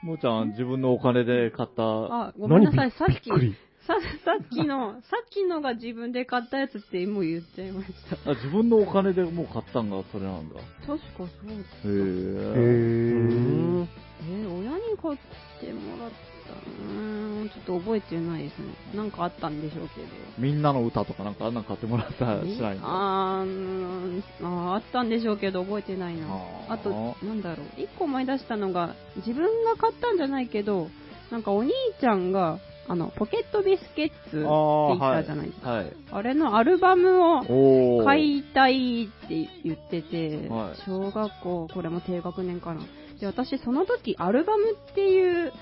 [0.02, 3.30] むーちゃん自分のお金で買った、あ、ごめんなさい、さっき。
[3.30, 7.88] さ、さっきの、さっきのが自分で買ったやつってもう言っちゃいまし
[8.24, 8.32] た。
[8.32, 10.56] あ自分のお金でもう買ったんがそれなんだ。
[10.86, 11.28] 確かそう。
[11.52, 13.84] へへー。
[13.84, 13.88] ー。
[14.22, 15.18] えー親に買っ
[15.60, 18.66] てもらったうーん、ちょっと覚えてないですね。
[18.96, 20.08] なんかあったんでしょうけど。
[20.38, 22.68] みんなの歌とかなんかあんなん買ってもらったしないんだ。
[22.84, 26.28] あーあーあったんでしょうけど覚えてないな
[26.70, 30.90] あとなんだろう一個思い出したのが自分が買ったんじゃないけど
[31.32, 35.74] なんかお兄ちゃんがあのポケットビスケッツって言ったじゃないですかあ,、
[36.16, 36.24] はい。
[36.24, 38.04] れのアルバムを。
[38.04, 42.82] 買いたいって言ってて、はい小学校これも低学年かな
[43.20, 45.54] で私その時アルバムっていう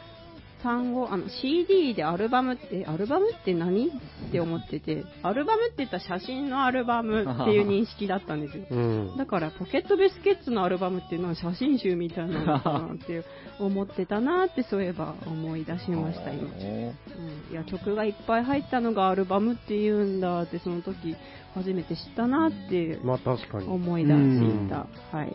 [0.64, 3.88] 単語、あの CD でアルバムって、アルバムって何？
[3.88, 8.66] って思ってて、アルバムって言ったら写真のアルバムっていう認識だったんですよ。
[8.72, 9.18] うん。
[9.18, 13.24] だから、ポケットビスケッツのアルバムっていうのは写真集みたいなのかなって
[13.60, 16.50] 思ってたなってそういえば思い出しました、今。
[16.58, 21.16] うん、いや曲がいっぱい入ったのがアルバムって言うんだってその時
[21.54, 23.68] 初めて知ったなってまあ確かに。
[23.68, 25.32] 思い出した、はい。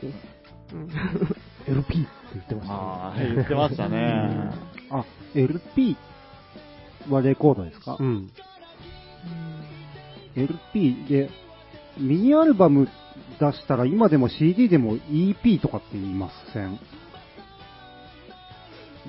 [0.00, 0.90] です、うん、
[1.68, 2.78] LP って言ってましたね。
[2.80, 4.50] あー言ってましたね。
[4.90, 5.96] あ、LP
[7.10, 8.30] はレコードですか、うん。
[10.36, 11.30] ?LP で、
[11.98, 12.88] ミニアルバム
[13.38, 16.78] 出したら今でも CD でも EP とかって言いません？
[19.04, 19.08] う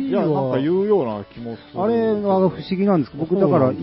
[0.00, 1.82] んいや、なんか言うような気もする。
[1.82, 3.82] あれは不思議なんですけど、僕だからそうなん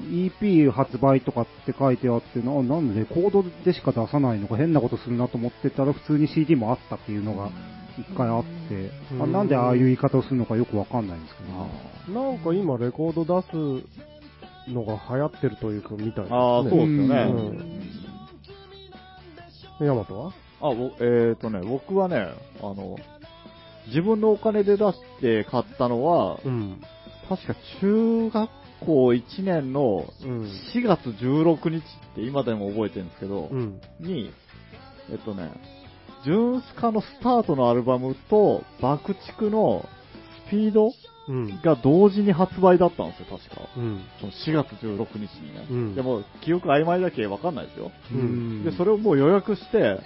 [0.00, 7.50] EP、発売とかって書いてあって、ななんでレコードでしか出さないのか変なことするなと思ってたら普通に CD もあったっていうのが
[7.98, 16.26] 一回あって、うんあなんでああいう言い方をするのかよくわかんないんですけど、なんか今レコード出すのが流行ってるというか、みたいですね。
[16.30, 17.14] ああ、そうですよね。
[17.30, 18.02] うん
[19.80, 20.32] ヤマトは？
[20.60, 22.28] あ、ぼえっ、とね、僕はね、
[22.60, 22.96] あの、
[23.88, 26.80] 自分のお金で出して買ったのは、うん。
[27.28, 28.50] 確か中学
[28.86, 30.42] 校1年のうん。
[30.74, 31.82] 4月16日っ
[32.14, 33.80] て今でも覚えてるんですけど、うん。
[34.00, 34.32] に、
[35.10, 35.50] えっとね、
[36.24, 39.84] ジュンスカのスタートのアルバムと爆竹の
[40.46, 40.92] スピード
[41.28, 41.62] うん。
[41.62, 43.68] が同時に発売だったんですよ、確か。
[43.76, 44.00] うん。
[44.20, 45.66] その4月16日にね。
[45.70, 47.92] うんでも、記憶曖昧だけわかんないですよ。
[48.12, 50.00] うんで、それをもう予約して、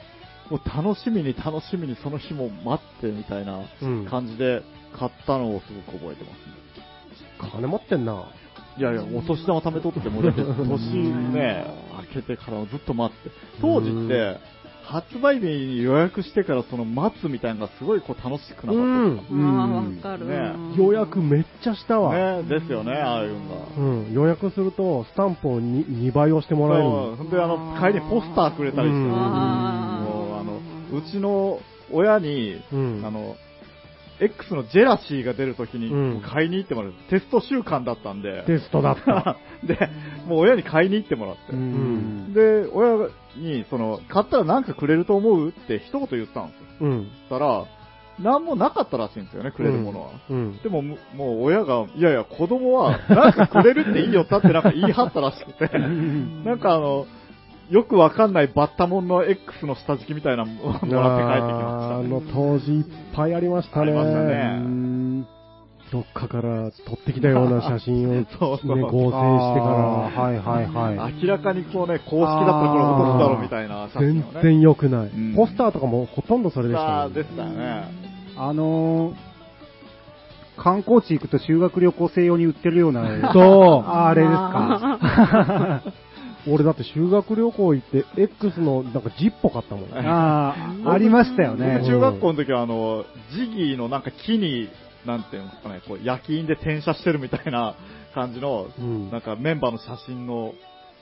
[0.51, 4.07] もう楽しみに楽しみにその日も待ってみたいなうん。
[4.07, 4.63] 感じで
[4.99, 7.51] 買ったのをすごく覚えてますね。
[7.51, 8.27] 金持ってんな。
[8.79, 10.53] いやいや、お年玉貯めとっても、だって年
[11.33, 11.67] ね、
[12.15, 13.31] 明けてからずっと待って。
[13.61, 14.39] 当時って、
[14.87, 22.41] 発売日に予約してからその待つみたいなのがすごいこう楽しくなかったですかうんああわかる、ね予約めっちゃしたわ。
[22.41, 23.67] ね、ですよね、ああいうのが。
[23.77, 24.13] うん。
[24.13, 29.17] 予約すると、スタンプを 2, 2倍押してもらえるそうほんで、あの、帰りにポスターくれたりして、うんもう、
[30.39, 30.61] あの、
[30.99, 31.59] うちの
[31.91, 33.03] 親に、うん。
[33.05, 33.37] あの、
[34.21, 36.93] X のジェラシーが出るときにうん買いに行ってもらう。
[37.11, 39.37] テスト週間だったんで、テストだった。
[39.67, 39.91] で、
[40.27, 41.53] もう親に買いに行ってもらって。
[41.53, 46.67] うんで、親に、その、買ったらなんかくれると思うって一言言ったんですよ。
[46.81, 47.05] うん。
[47.29, 47.65] そしたら、
[48.19, 50.11] なんもなかったらしいんですよね、くれるものは。
[50.31, 50.59] うん。
[50.63, 57.07] でも、ももう親が、いやいや、子供は、なんかくれるっていいよったってなんか言い張ったらしくて、 なんかあの、
[57.71, 63.83] よくわかんないバッタモンの X の下敷きみたいなのもらって帰ってきまあーあの当時いっぱいありましたね。
[63.83, 65.27] ありましたねうん
[65.93, 69.67] どっかから撮ってきたような写真を、 ね、そうそう合成してか
[70.07, 71.15] あーはいはいはい。
[71.23, 74.25] 明らかにこうね、公式だったらこれ落とすだろうみたいなら、写真ね。
[74.43, 77.15] 然良くない、うんポスターとかもほとんどそれでしたね。
[77.15, 77.85] でしたよね。
[78.37, 79.15] あのー、
[80.57, 83.89] 観光地行くと修学旅行生用に売ってるような、そう。
[83.89, 85.83] ああれですか。
[86.49, 89.91] 俺だって修学旅行行って、X のなんかジッポ買ったもん。
[89.93, 90.55] あ
[90.85, 91.87] あ、 ありましたよね僕。
[91.87, 94.69] 中学校の時はあの、ジギーのなんか木に、
[95.05, 97.75] なんていうんですかね、こう、夜勤で転写してるみたいな
[98.15, 100.55] 感じの、うんなんかメンバーの写真の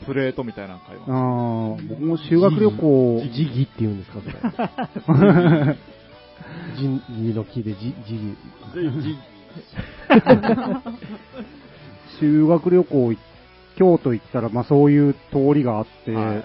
[0.05, 1.15] プレートみたいなの買いました。
[1.15, 4.21] あー僕も修学旅行、ジギって言うんですか、
[5.07, 5.77] それ。
[6.77, 8.37] ジギの木でジジギ。
[8.75, 9.17] ジジ
[12.21, 13.19] 修学旅行い、
[13.77, 16.45] 京都行ったら、まあそういう通りがあって、はい。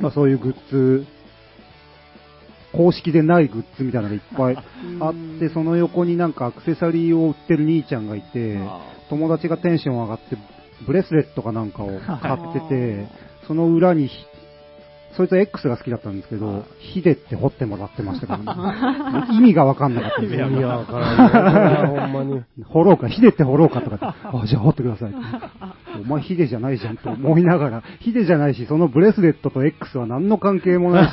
[0.00, 1.06] まあそういうグッズ、
[2.72, 4.64] 公式でないグッズみたいなのがいっぱい
[5.00, 10.36] あって、その横になんかアクセサリーを売ってる兄ちゃんがいて、あ友達がテンション上がって、
[10.86, 13.06] ブレスレットかなんかを買ってて、
[13.46, 14.14] その裏にひ、
[15.16, 19.26] そいつは X が好きだったんですけど、ヒデって掘ってもらってましたからね。
[19.32, 22.00] 意味がわかんなかったんですよ意味わからんよ。
[22.00, 22.42] ほんまに。
[22.64, 25.18] 掘ろうか、ヒデって掘ろうかとかって、あ、じゃあ掘ってくださいって。
[26.04, 31.12] お前ヒデじゃないじゃんと思いながら、ヒデじゃないし、そのブレスレットと X は何の関係もないし、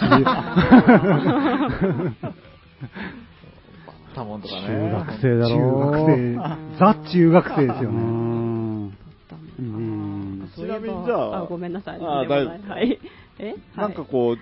[4.13, 4.61] たもんとかね。
[4.67, 6.35] 中学生だ中ろ学生、
[6.77, 8.33] ザ中学生ですよね。
[9.59, 11.99] うんちなみにじゃああ、ごめんなさい。
[12.01, 12.99] あでもない
[13.39, 13.49] はい。
[13.49, 14.37] えなんかこう、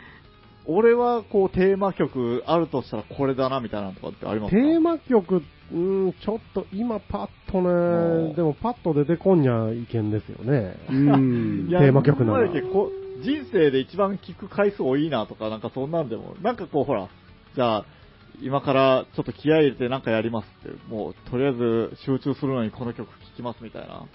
[0.65, 4.61] 俺はこうテーマ曲あるとしたらこれだなみたいなのとかってありますか？
[4.61, 5.41] テーマ曲、
[5.73, 10.75] うん、ちょっと今パッとうんね、でもパッと出てこんにゃいけんですよね。
[10.89, 17.07] うんいや テーマ曲なら今までこう人生で一番聴く回数多いなとか、なんかそんなんでも、なんかこうほら、
[17.55, 17.85] じゃあ、
[18.41, 24.05] 今からちょっと気合い入れてなんかやりますって、もうとりあえず集中するのにこの曲聴きますみたいな。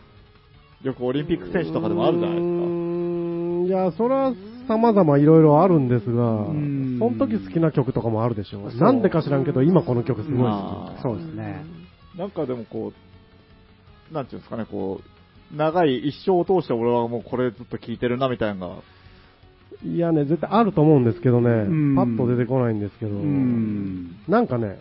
[0.82, 2.46] よくオリンピック選手とかでもあるじゃないですか。
[2.46, 4.32] うーんいや、それは
[4.66, 8.70] 様々いろいろあるんですが、んその時好きな曲とかもあるでしょ。
[8.70, 11.64] なんでか知らんけど、今この曲すごい好あーそうですね。
[12.16, 12.92] なんかでもこ
[14.10, 18.76] う、なんていうんですかね、こう、長い一生を通して俺はもうこれずっと聴いてるなみたいなのが、
[19.80, 19.88] き。
[19.94, 24.16] いやね、絶対あると思うんですけどね、んパッと出てこないんですけど、うん。
[24.28, 24.80] なんかね、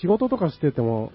[0.00, 1.12] 仕事とかしてても、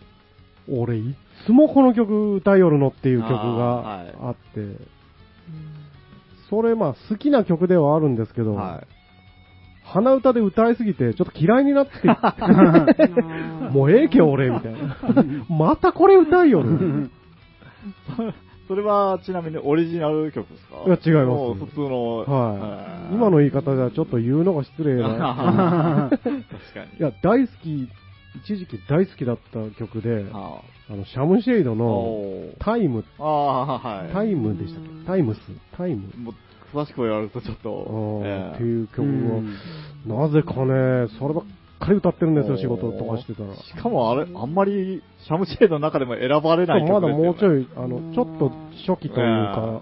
[0.70, 4.62] 俺いつもこの曲歌いよるのっていう曲があって、
[6.50, 8.88] それまあ好きな曲ではあるんですけど、はい。
[9.84, 12.08] 鼻歌で歌いすぎてちょっと嫌いになってきて、
[13.72, 14.98] もうええけ俺みたいな。
[15.50, 17.10] またこれ歌いよる。
[18.68, 20.76] それはちなみにオリジナル曲ですか？
[20.86, 22.18] いや違います普通の。
[22.18, 23.16] はい。
[23.16, 26.10] 今の言い方ではちょっと言うのが失礼な。
[26.20, 26.36] 確か
[26.92, 26.98] に。
[27.00, 27.88] いや、大好き、
[28.36, 30.96] 一時期大好きだった曲で、ああ。
[30.96, 34.14] の、シャムシェイドあのタイム、はい。
[34.14, 34.90] タイムでしたっけ？
[35.06, 35.40] タイムス？
[35.76, 36.10] タイム。
[36.74, 38.56] 詳しく言われるとちょっと、うんええ。
[38.56, 39.56] っていう曲うん。
[40.08, 41.44] を、なぜかね、そればっ
[41.80, 43.56] かり歌ってるんですよ、仕事とかしてたら。
[43.56, 47.26] しかもあれ、あんまり、シャムシェードの中でも選ばれないまだ曲ですよ、ね。
[47.26, 48.50] もうちょい、あの、ちょっと
[48.88, 49.82] 初期というえか、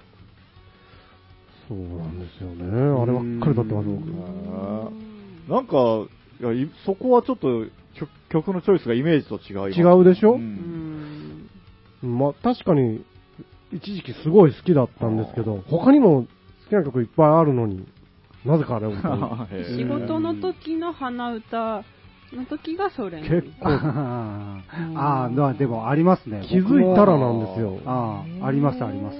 [1.67, 2.65] そうなんですよね。
[3.01, 5.53] あればっかり歌ってます、僕。
[5.53, 6.07] なんか、
[6.41, 7.65] いやいそこはちょっと
[7.95, 9.79] 曲曲のチョイスがイメージと違います。
[9.79, 10.33] 違うでしょ？
[10.33, 11.47] ううん。
[12.03, 13.03] んまあ、確かに、
[13.71, 17.85] 一時期すごい好きだったんですけど、他にも好きな曲いっぱいあるのに、
[18.45, 18.91] なぜかあれを。
[19.77, 21.83] 仕事の時の鼻歌
[22.33, 23.69] の時がそれなん結構、
[24.95, 26.41] ああでもありますね。
[26.47, 27.79] 気づいたらなんですよ。
[27.85, 29.17] ああ、ありますあります。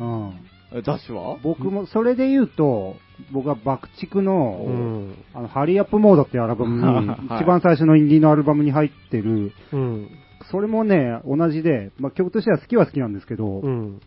[0.00, 0.32] うん。
[0.74, 1.38] えダッシュは？
[1.42, 2.96] 僕も、それで言うと、
[3.32, 5.14] 僕は爆竹うの、ん。
[5.32, 10.08] あの、ハリーアップモードっていうアルバムに、 はい一番最初のインディーのアルバムに入ってる、うん。
[10.50, 14.00] それもね、同じで、まあ、曲としては好きは好きなんですけど、うん。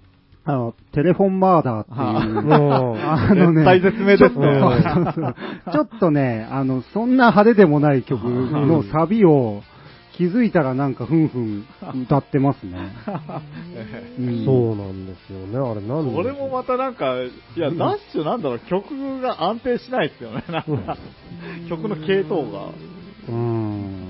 [0.44, 4.62] あの、テレフォンマーダーっていう、 もう、 あのね、絶対絶命ですね
[5.72, 9.62] ちょっとね、あの、そんな派手でもない曲のサビを
[10.18, 11.66] 気づいたらなんかふんふん
[12.04, 12.92] 歌ってますね。
[14.20, 15.58] うんそうなんですよね。
[15.58, 20.98] あれなんで俺もまたなんか、いや、ダッシュなんだろう、曲が安定しないですよね、 なんか、
[21.70, 22.70] 曲の系統が。
[23.30, 24.08] うん。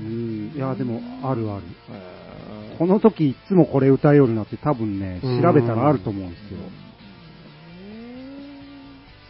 [0.00, 0.52] うん。
[0.54, 1.62] いや、でも、あるある。
[1.92, 6.58] えこの時いつもこれ歌いよるなって多分ね、うん調べたらあると思うんですよ。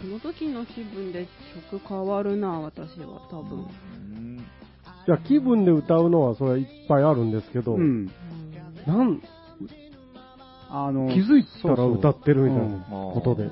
[0.01, 1.27] その時の気分で
[1.71, 3.67] 曲変わるな、私は多分。
[5.07, 8.07] うんいや、気分で歌うのはそれはいっぱいあるんですけど、うん。
[8.87, 9.23] なん、
[10.69, 13.45] あの、気づいたら歌ってるみたいなまあことで。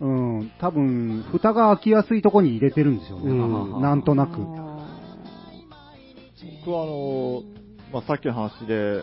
[0.00, 3.26] うん、うん多分、蓋が開きやすいとこに入れてるんでしょうね。
[3.26, 4.38] うん なんとなく。
[6.64, 7.42] 僕はあの、
[7.92, 9.02] まあ、さっきの話で、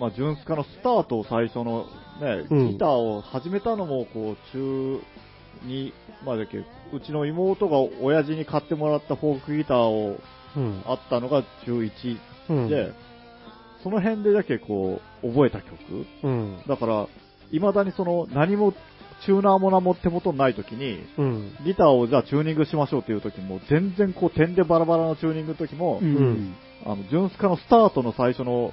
[0.00, 1.86] まあ、ジュンスカのスタートを最初の
[2.20, 5.00] ね、うんギターを始めたのも、こう、中
[5.64, 5.92] 2
[6.24, 6.64] までだけ、う
[7.04, 10.18] ちの妹が親父に買ってもらったフォークギターを、
[10.56, 10.82] うん。
[10.86, 12.92] あったのが中1うんで、
[13.82, 16.06] その辺でだけこう、覚えた曲。
[16.22, 16.58] うん。
[16.66, 17.06] だから、
[17.50, 18.72] 未だにその、何も、
[19.24, 21.56] チューナーも何も手元にない時に、うん。
[21.64, 26.54] ギターをじゃあチューニングしましょうっていう時も、全然こう点でバラバラのチューニングの時も、うん。
[26.84, 28.72] あの、ジュンスカのスタートの最初の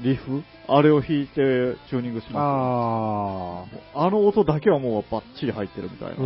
[0.00, 3.76] リフ、あれを弾いてチューニングしまあす。
[3.94, 6.16] あの音だけはもうバッチリ入ってるみたいな。
[6.16, 6.22] 不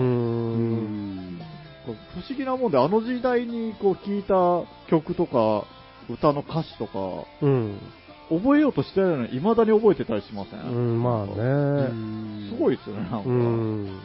[2.28, 5.64] 思議なもんで、あの時代にこう聴いた曲とか、
[6.08, 7.78] 歌の歌詞とか、うん。
[8.28, 11.30] 覚えようとしてるのに未だに覚えてたりしません、うん、まあね。
[12.50, 13.28] すごいですよね、なんか。
[13.28, 14.00] うん。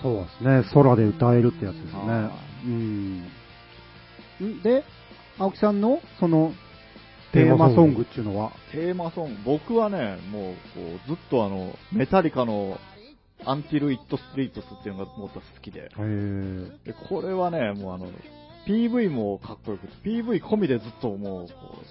[0.00, 0.62] そうですね。
[0.72, 2.30] 空で歌えるってやつですねは。
[2.64, 3.22] うん。
[4.40, 4.84] んで、
[5.38, 6.52] 青木さんの、その、
[7.32, 10.58] テテーーマソングっていうのは、テーマソング、僕はね、もう、こ
[11.06, 12.78] うずっとあの、メタリカの、
[13.44, 15.90] アンティル・イット・ストリートスっていうのがもっと好きで。
[16.84, 18.06] で、これはね、もうあの、
[18.68, 21.88] PV もかっこよくて、PV 込みでずっともう、こう、好き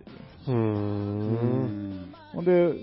[0.00, 0.56] っていう。
[0.56, 1.34] ん
[2.10, 2.14] ん。
[2.32, 2.74] ほんで、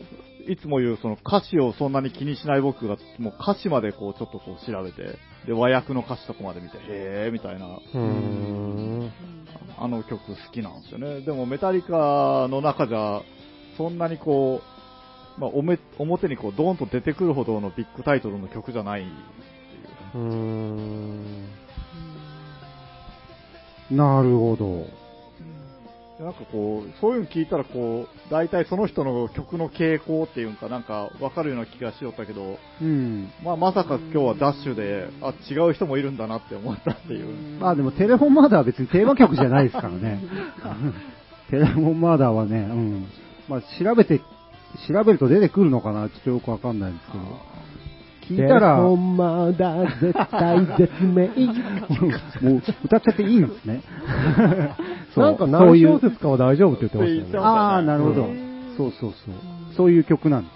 [0.47, 9.11] いつも言うその歌詞をそんなに気にしない僕が、もう歌詞までこうちょっとこう調べて、で、和訳の歌詞とかまで見て、へーみたいな、うん。
[9.77, 11.21] あの曲好きなんですよね。
[11.21, 13.21] でもメタリカの中じゃ、
[13.77, 14.61] そんなにこ
[15.37, 20.23] う、まあ、おめ表にこうドーンと出てくるほどのビッグタイトルの曲じゃないっていう。
[20.23, 21.47] うん。
[23.89, 25.00] なるほど。
[26.21, 33.31] でなんかこう、そういうの聞いたらこう、大体その人の曲の傾向っていうかなんかわかるような気がしよったけど、うん。
[33.43, 37.59] まあまさか今日はダッシュで、あ、違う人もいるんだなって思ったっていう。
[37.59, 40.21] まあでもテレフォンマーダーは別にテーマ曲じゃないですからね。
[41.49, 43.05] テレフォンマーダーはね、うん。
[43.49, 44.19] まあ調べて、
[44.87, 47.51] 調べると出てくるのかなちょっとよくわかんないんですけど。
[48.31, 51.25] 聞いたら、ほもんまだ、絶対絶命。
[52.45, 53.81] う歌っちゃっていいんですね。
[55.13, 57.47] そうなんかそう何いう小節かは大丈夫って言ってましたよね。
[57.47, 58.27] ああ、なるほどう。
[58.77, 59.33] そうそうそう。
[59.75, 60.53] そういう曲なんです。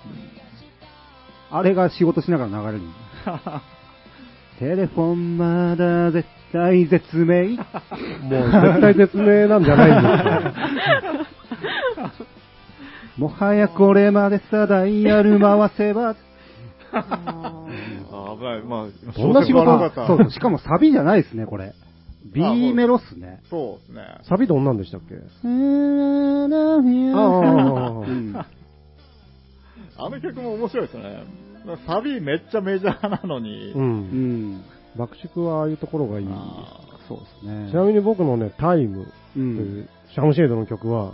[1.51, 2.82] あれが仕事しながら流れる。
[4.60, 7.58] テレフォンまだ絶対絶命。
[8.24, 11.34] もう絶対絶命なんじゃないんです
[12.01, 12.26] か。
[13.18, 16.16] もはやこれまでさ、ダイヤル回せば。
[16.91, 18.62] あ危ない。
[18.64, 21.74] まあ、どんな仕事そう、しかもサビじゃないですね、これ。
[22.34, 23.41] B メロっすね。
[23.49, 24.17] そうですね。
[24.28, 25.15] サビどんなんでしたっけ？
[25.15, 26.53] うあん
[29.97, 31.23] あの曲も面白いですよね。
[31.88, 33.09] サビめっちゃメジャー。
[33.09, 33.71] なのに。
[33.73, 33.78] う。
[33.78, 34.63] うんん。
[34.97, 36.28] 爆竹はああいうところがいい。
[36.30, 37.69] あそうですね。
[37.71, 39.05] ちなみに僕のね、タイムう
[39.36, 39.55] とん。
[39.57, 40.49] いうシャムシェー。
[40.49, 41.13] ドの曲は、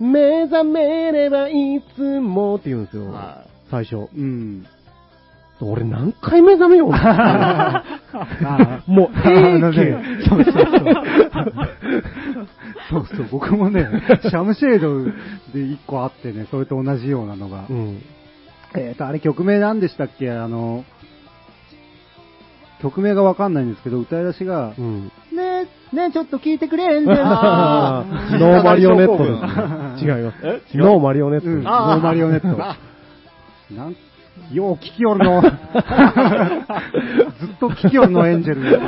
[0.00, 3.10] 目覚めればいつもって言うんですよ。
[3.10, 4.08] は最初。
[4.16, 4.66] うん。
[5.60, 7.82] 俺何回目覚めようあ
[8.86, 9.98] もう、ええけね、
[10.28, 10.64] そうそうそう。
[12.90, 13.88] そうそう、僕もね、
[14.22, 15.04] シャムシェード
[15.52, 17.64] で一個あってね、それと同じようなのが。
[17.68, 18.02] うん。
[18.76, 20.30] えっ、と、あれ曲名なんでしたっけ？
[20.30, 20.84] あの、
[22.80, 25.04] 曲名がわかんないんですけど、歌い出しが、うん。
[25.06, 29.24] ねえ、ねえ、ちょっと聞いてくれ、エンジェルあーーノーマリオネット
[29.98, 30.18] 静です。
[30.18, 30.36] 違います。
[30.44, 30.84] え違う？
[30.84, 31.48] ノーマリオネット。
[31.48, 32.48] ノーマリオネット。
[32.62, 32.76] あ
[33.76, 33.96] なん、
[34.52, 35.40] よう聞きよるの。
[35.42, 35.52] ずっ
[37.60, 38.80] と聞きよるの、エンジェル。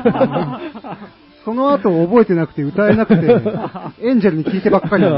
[1.45, 3.27] その後覚えてなくて歌えなくて、
[4.03, 5.09] エンジェルに聞いてばっかりそ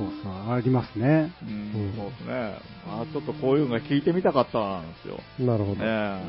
[0.00, 1.32] うそう、ありますね。
[1.42, 2.54] うん、そうですね。
[2.86, 5.18] あちょっとこういうのが聞いてみたかったなんですよ。
[5.38, 5.76] なるほど。
[5.76, 6.22] ねえ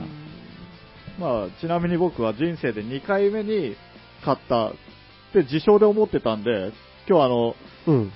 [1.20, 3.76] まあ、ちなみに僕は人生で2回目に
[4.24, 4.72] 買ったっ
[5.34, 6.72] て自称で思ってたんで、
[7.08, 7.56] 今日あの、
[7.88, 8.12] うん。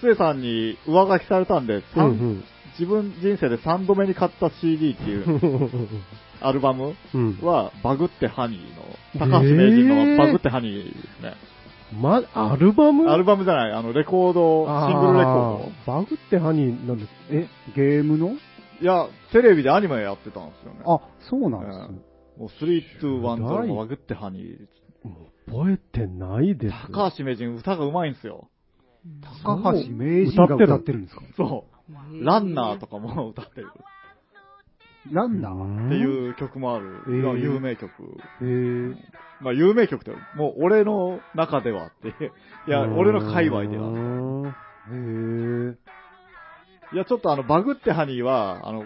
[0.00, 2.44] スエさんに上書きされたんで、うん三
[2.78, 6.02] 自分人生で3度目に買った CD っていううん。
[6.40, 7.38] アルバムうん。
[7.42, 11.34] は、バグってハニーの、高橋名人のバグってハニーですね。
[12.00, 13.10] ま、アルバム？
[13.10, 17.10] アルバムじゃない、あの、レコード、シングルレコーあーバグってハニーなんです。
[17.30, 18.28] え、ゲームの？
[18.28, 18.32] ド。
[18.32, 20.80] いや、テレビでアニメやってたんですよね。
[20.86, 22.00] あ、そうなんですね。
[22.38, 24.56] もう3、2、1、すごい0バグってハニー。
[25.52, 26.74] 覚えてないです。
[26.92, 28.48] 高橋名人歌が上手いんですよ。
[29.44, 31.22] 高橋名人が歌ってるんですか？
[31.36, 32.24] そう。
[32.24, 33.68] ランナーとかも歌ってる。
[35.10, 37.90] なんだっていう曲もある、えーまあ有名曲。
[38.42, 38.94] へー
[39.40, 42.08] まあ有名曲って、もう俺の中ではって、
[42.68, 43.90] いや、俺の界隈では。
[43.90, 44.54] は。
[44.90, 45.76] へー
[46.92, 48.84] いや、ちょっとあの、バグってハニーは、あの、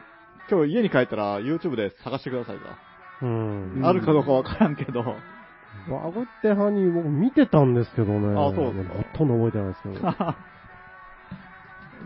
[0.50, 2.78] 今日家に帰ったら YouTube で探してくださいか。
[3.22, 3.80] うん。
[3.82, 5.02] あるかどうかわからんけど、
[5.88, 8.28] バグってハニー僕見てたんですけどね。
[8.40, 10.00] あそうですかほとんど覚えてないですけど。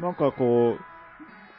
[0.00, 0.82] なんかこう、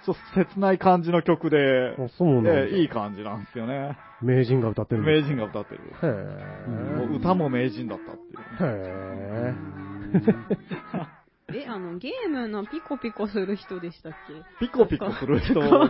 [0.06, 2.60] ちょっと切ない感じの曲で、あそうなんだ。
[2.62, 3.98] えいい感じなんですよね。
[4.22, 5.82] 名人が歌ってる名人が歌ってる。
[6.02, 6.08] へ
[6.98, 8.40] もう歌も名人だったっていう。
[8.62, 9.54] え。
[11.54, 14.12] へ え、あの、ゲームのピコピコする人でしたっ
[14.60, 14.68] け？
[14.68, 15.56] ピコピコする人。
[15.62, 15.90] どっ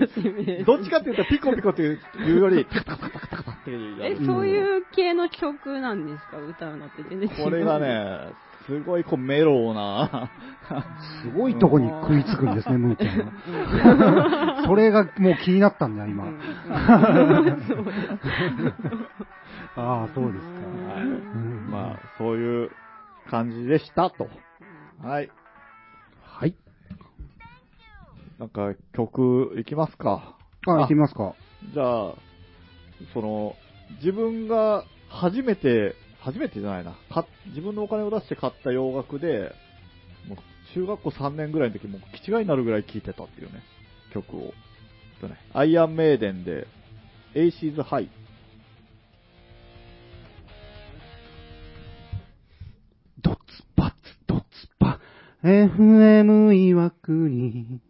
[0.83, 1.99] ちかっていうとピコピコっていう
[2.39, 3.28] より、タカタカタカ
[3.69, 4.25] タカタっていうやえ、る。
[4.25, 6.37] そういう系の曲なんですか？
[6.37, 7.35] 歌うのって全然違う。
[7.43, 8.33] これがね、
[8.65, 10.31] すごいこうメローな、
[11.23, 14.65] すごいとこに食いつくんですね、ムーちゃんは。
[14.67, 16.25] それがもう気になったんだ、今。
[19.75, 20.67] ああ、そうですか。
[20.93, 22.71] はいうんまあ、そういう
[23.29, 24.29] 感じでしたと。
[25.01, 25.29] はい。
[26.23, 26.55] はい。
[28.37, 30.35] なんか曲いきますか。
[30.67, 31.33] あ、行ってみますか。
[31.73, 32.13] じゃあ、
[33.13, 33.55] その、
[33.97, 39.53] 自分が初めて、初めてじゃないな、か自分のお金を出して買った洋楽で、
[40.27, 40.37] もう
[40.73, 43.61] 中学校3年ぐらいの時もう気違いになるぐらい聴いてたっていうね、
[44.13, 44.53] 曲を。
[45.19, 46.67] とね、アイアンメイデンで、
[47.35, 48.09] Aces High。
[53.21, 53.39] ドツ
[53.75, 53.95] バツ、
[54.27, 54.45] ドツ
[54.79, 54.99] バ。
[55.43, 57.81] FM 岩国。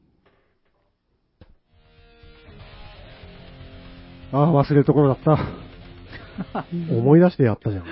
[4.32, 5.38] ああ、忘れるところだった。
[6.94, 7.84] 思い出してやったじゃん。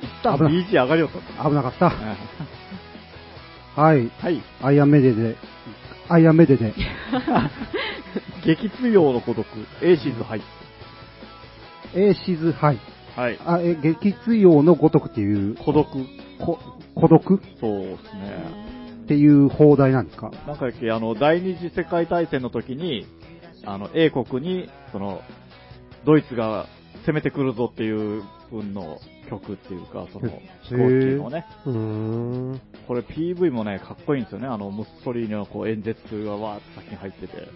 [0.00, 1.48] 一旦 BG 上がりよった。
[1.48, 1.90] 危なかった。
[1.90, 1.96] ね
[3.76, 4.08] はい。
[4.18, 4.42] はい。
[4.62, 5.36] アイアンメデで、
[6.08, 6.72] アイアンメデで、
[8.44, 9.46] 撃墜王の孤独、
[9.82, 10.42] Aces High。
[11.94, 12.78] Aces High。
[13.16, 13.38] はい。
[13.44, 15.88] あ、え、撃墜王のごとくっていう、孤独。
[16.38, 16.58] こ
[16.94, 17.34] 孤独？
[17.36, 18.68] っそうですね。
[19.08, 20.30] ていう邦題なんですか？
[20.46, 23.06] なんかあの、第二次世界大戦の時に、
[23.72, 25.20] あの、英国に、その、
[26.04, 26.66] ドイツが
[27.06, 28.98] 攻めてくるぞっていう分の
[29.28, 30.30] 曲っていうか、その、
[30.62, 31.44] 飛行機のね。
[32.86, 34.46] これ PV もね、かっこいいんですよね。
[34.46, 37.48] あの、ムッソリーニのこう演説がわーって先に入ってて。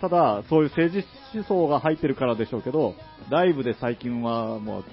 [0.00, 2.94] ただ、そういう政治思想が入ってるからでしょうけど、
[3.28, 4.84] ライブで最近はもう、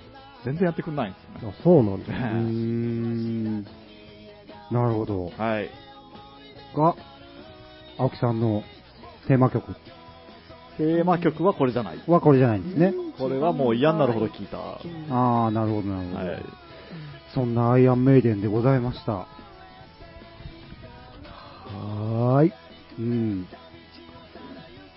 [0.43, 1.55] 全然やってくんないんですよね。
[1.59, 2.07] あ、そうなんだ。
[2.07, 3.63] うーん。
[4.71, 5.31] なるほど。
[5.37, 5.69] はい。
[6.75, 6.95] が、
[7.97, 8.63] 青木さんの
[9.31, 9.73] テーマ曲
[10.77, 12.03] テーマ曲はこれじゃない。
[12.05, 12.93] はこれじゃないんですね。
[13.17, 14.57] これはもう嫌になるほど聞いた。
[14.57, 16.25] ああ、なるほど、なるほど。
[16.31, 16.43] はい。
[17.33, 19.13] そんなアイアンメイデンでございました。
[19.13, 22.53] はーい。
[22.99, 23.47] うん。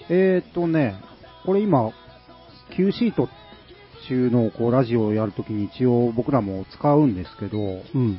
[0.08, 0.96] えーとね、
[1.46, 1.92] これ今、
[2.74, 3.28] Q シート
[4.08, 8.18] 中のこうラジオをやるときに一応僕らも使うんですけど、うん。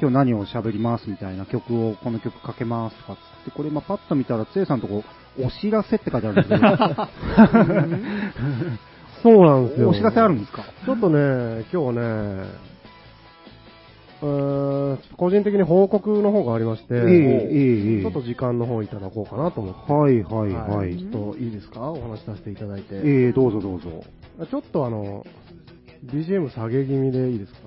[0.00, 5.04] 今日何を喋りますみたいな曲を、この曲かけますとかって、これ今パッと見たら、つえさんのとこ、
[5.38, 6.62] お知らせって書いてあるんですけど、
[9.22, 9.90] そうなんですよ。
[9.90, 10.62] お知らせあるんですか？
[10.84, 11.98] ちょっとね、今日はね、
[14.22, 19.92] うーん個人的に報告の方がありまして、ええええちょっと時間の方いただこうかなと思って。
[19.92, 20.96] はいはいはい。
[20.96, 21.90] ちょっといいですか？
[21.90, 22.94] お話しさせていただいて。
[22.94, 23.88] ええどうぞどうぞ。
[24.50, 25.24] ちょっとあの、
[26.06, 27.58] BGM 下げ気味でいいですか？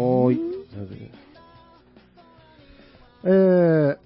[0.00, 0.40] はーい。
[3.22, 3.98] えー、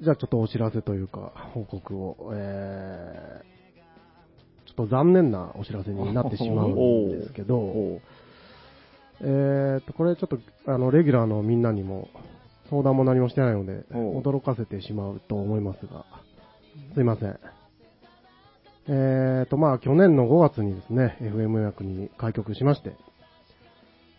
[0.00, 8.00] じゃあちょっとお知らせというか、報告を、えー、ちょっと残念なお知らせになってしまうんですけど、
[9.20, 12.08] えーと、これちょっと、あの、レギュラーのみんなにも、
[12.70, 16.04] 相談も何もしてないので、驚かせてしまうと思いますが、
[16.94, 17.38] すいません。
[18.90, 22.92] えーと、まあ、去年の5月にですね、FM 役に開局しまして、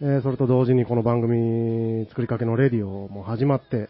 [0.01, 3.89] えーそれと同時にこの番組作りかけのレディオも始まって、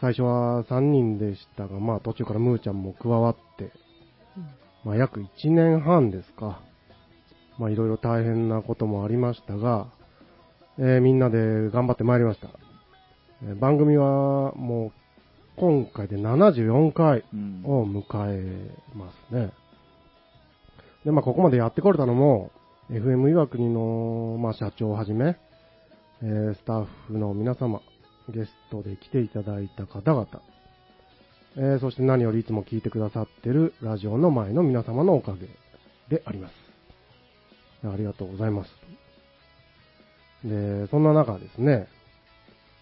[0.00, 3.72] 最初は3人でしたが、まあ途中からムーちゃんも加わって、
[4.84, 6.60] まあ約1年半ですか。
[7.58, 9.88] まあいろいろ大変なこともありましたが、
[10.78, 12.48] えーみんなで頑張ってまいりました。
[13.42, 14.92] えー番組はもう
[15.56, 19.52] 今回で74回うんを迎えますね。
[21.04, 22.50] で、まあここまでやってこれたのも、
[22.90, 25.36] FM 岩国の、まあ、社長をはじめ、
[26.22, 27.80] えースタッフの皆様、
[28.28, 30.26] ゲストで来ていただいた方々、
[31.56, 35.46] えーそして何よりいつも聞いてくださってるラジオの前の皆様のおかげ
[36.08, 36.54] であります。
[37.86, 38.70] ありがとうございます。
[40.42, 41.86] で、そんな中ですね、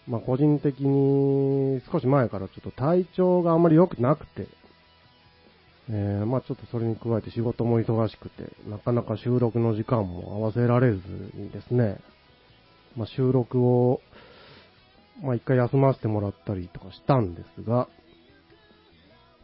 [0.07, 4.47] まあ個人的に少し前からちょっと体調があまり良くなくて、
[5.89, 10.99] えーまあちょっとそれに加えて仕事も忙しくて、なかなか収録の時間も合わせられず
[11.35, 11.99] にですね、
[12.95, 14.01] まあ収録を、
[15.21, 17.87] まあ一回休ませてもらったりとかしたんですが、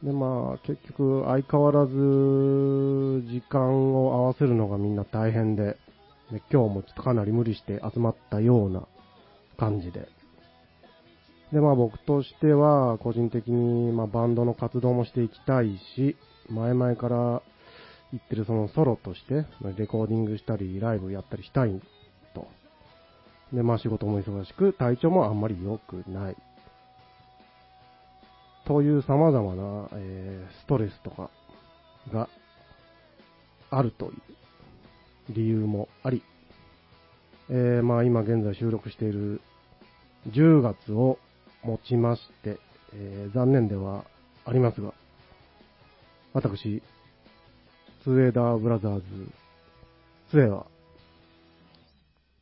[0.03, 1.91] でまあ結局相変わらず
[3.27, 5.77] 時間を合わせるのがみんな大変で、
[6.31, 8.87] で今日もちょっとかなり無理して集まったような
[9.57, 10.07] 感じで、
[11.51, 16.15] で、まあ僕としては、個人的に、まバンドの活動もしていきたいし、
[16.47, 17.41] 前々から
[18.11, 19.45] 言ってるそのソロとして、
[19.75, 21.81] レコーディングしたり、ライブやったりしたい。
[23.53, 26.35] で、まあ仕事も忙しく、体調もあんまり良くない。
[28.65, 31.31] という様々な、えーストレスとか
[32.13, 32.29] が
[33.71, 34.13] あるという
[35.29, 36.21] 理由もあり、
[37.49, 39.41] えーまあ今現在収録している
[40.29, 41.17] 10月を
[41.63, 42.59] もちまして、
[42.93, 44.05] えー残念では
[44.45, 44.93] ありますが、
[46.33, 46.83] 私、
[48.03, 49.03] ツーエーダーブラザーズ、
[50.29, 50.67] ツエは、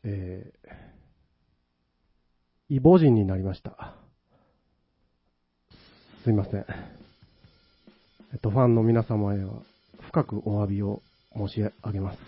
[0.03, 0.86] えー、
[2.70, 3.93] イボ人になりました。
[6.26, 6.65] すいません。
[8.34, 9.53] えっと、ファンの皆様へは
[10.01, 11.01] 深くお詫びを
[11.34, 12.20] 申し上げます。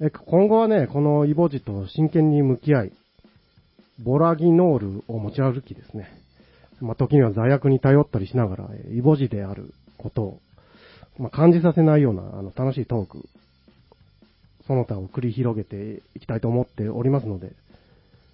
[0.00, 2.92] え今後はね、このイボジと真剣に向き合い、
[4.04, 6.08] ボラギノールを持ち歩きですね。
[6.80, 10.40] まあ、時には罪悪に頼ったりしながら、イボジであることを、
[11.18, 13.28] まあ、感じさせないようなあの楽しいトーク、
[14.68, 17.50] その他を繰り広げていきたいと思っておりますので、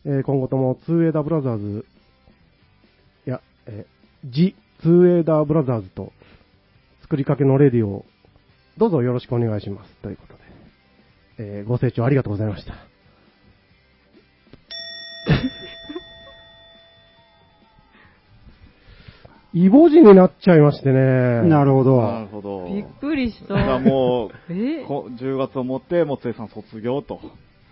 [0.09, 1.85] えー今後とも 2A ブラザーズ、
[3.27, 6.15] いや、えー、ジ 2A ブラザーズと
[7.03, 8.05] 作りかけのレディオを
[8.79, 9.93] どうぞよろしくお願いします。
[10.01, 10.41] ということで、
[11.61, 12.73] えーご清聴ありがとうございました。
[19.53, 21.43] イボジになっちゃいましてね。
[21.43, 22.01] なるほど。
[22.01, 22.65] なるほど。
[22.67, 23.79] びっくりした。
[23.79, 24.87] もう、 え？
[24.87, 27.21] こ10月をもって、もつえさん卒業と。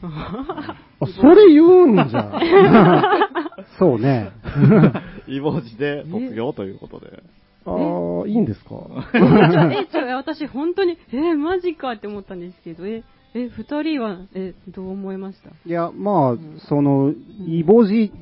[0.03, 0.77] あ
[1.21, 2.41] それ言うんじゃん。
[3.79, 4.31] そうね。
[5.27, 7.23] イボジで卒業ということで。
[7.65, 7.73] あ
[8.25, 8.77] あ、いいんですか？
[9.15, 13.03] え、ちょ、私本当に、え、マジかって思ったんですけど、え、
[13.35, 15.51] え、二人は、え、どう思いました？
[15.51, 16.37] いや、まあ、
[16.69, 17.13] その、
[17.47, 18.13] イボジ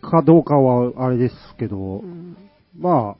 [0.00, 2.36] かどうかはあれですけどう、ん。
[2.78, 3.16] ま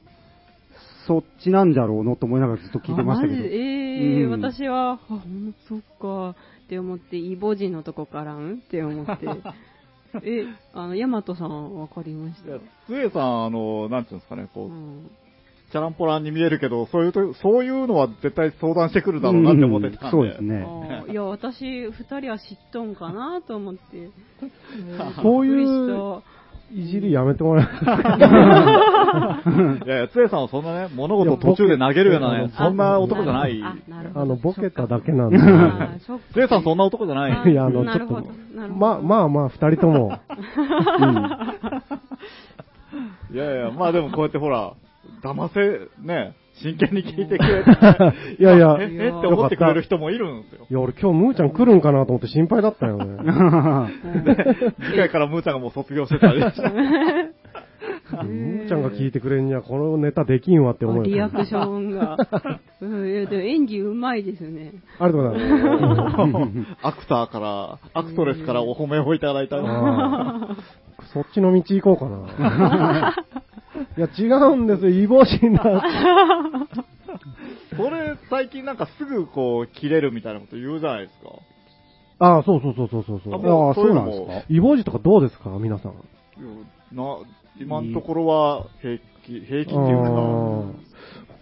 [1.11, 3.53] そっちなんじゃろうのと思いながらずっと聞いてましたけどあマジ？
[3.53, 6.29] ええうん私は、 あ、ほんそっか、
[6.65, 8.53] って思って、イボジのとこからん？
[8.55, 9.27] って思って。
[10.23, 12.49] え、あの、ヤマトさんわかりました？
[12.49, 15.11] いやつえさん、あの、なんていうんですかね、こう、うん
[15.71, 20.05] チャランポランに見えるけど、そういうと、そういうのは絶対相談してくるだろうなって思ってたんで。
[20.05, 20.67] うんそうですね。
[21.09, 24.09] いや、私、二人は知っとんかなと思って。
[25.23, 26.21] そういう
[26.73, 27.65] いじりやめてもらえ
[29.85, 33.61] いやいや、つえさんはそんなね、物事を途中で投げるようなね、そんな男じゃない。
[33.61, 34.21] あ、なるほど。
[34.21, 35.37] あの、ボケただけななんで。
[36.33, 37.51] つえさんそんな男じゃない。
[37.51, 38.23] いや、あの、ちょっと
[38.77, 40.13] まあまあまあ、二人とも、
[43.33, 44.73] いやいや、まあでもこうやってほら、
[45.23, 47.71] 騙せ、ね、真剣に聞いてくれて、
[48.39, 50.67] いやいや、え、えって思ってくれる人もいるんですよ。
[50.69, 53.17] いや、俺今日ムーちゃん来るんかなと思って心配だったよね。
[54.91, 56.61] 次回からムーちゃんがもう卒業してたりして。
[58.11, 61.03] ムーちゃんが聞いてくれんには、このネタできんわって思うよ。
[61.03, 62.17] リアクションが。
[62.81, 64.73] うん、いや、でも演技うまいですね。
[64.99, 66.53] ありがとうございます。
[66.83, 69.57] アクターから、アクトレスからお褒めをいただいた。
[69.57, 70.81] あー
[71.13, 73.15] そっちの道行こうかな。
[73.97, 74.89] いや、違うんですよ。
[74.89, 75.63] イボジになっ
[77.75, 81.29] それ、最近なんかすぐこう、切れるみたいなこと言うじゃないですか。
[82.19, 83.67] ああ、そうそうそうそうそうそあう。
[83.67, 84.43] ああ、そうなんですか？
[84.49, 85.49] イボジとかどうですか？
[85.59, 85.93] 皆さん。
[86.95, 87.17] な、
[87.59, 90.75] 今のところは平気、平気っていうか、うん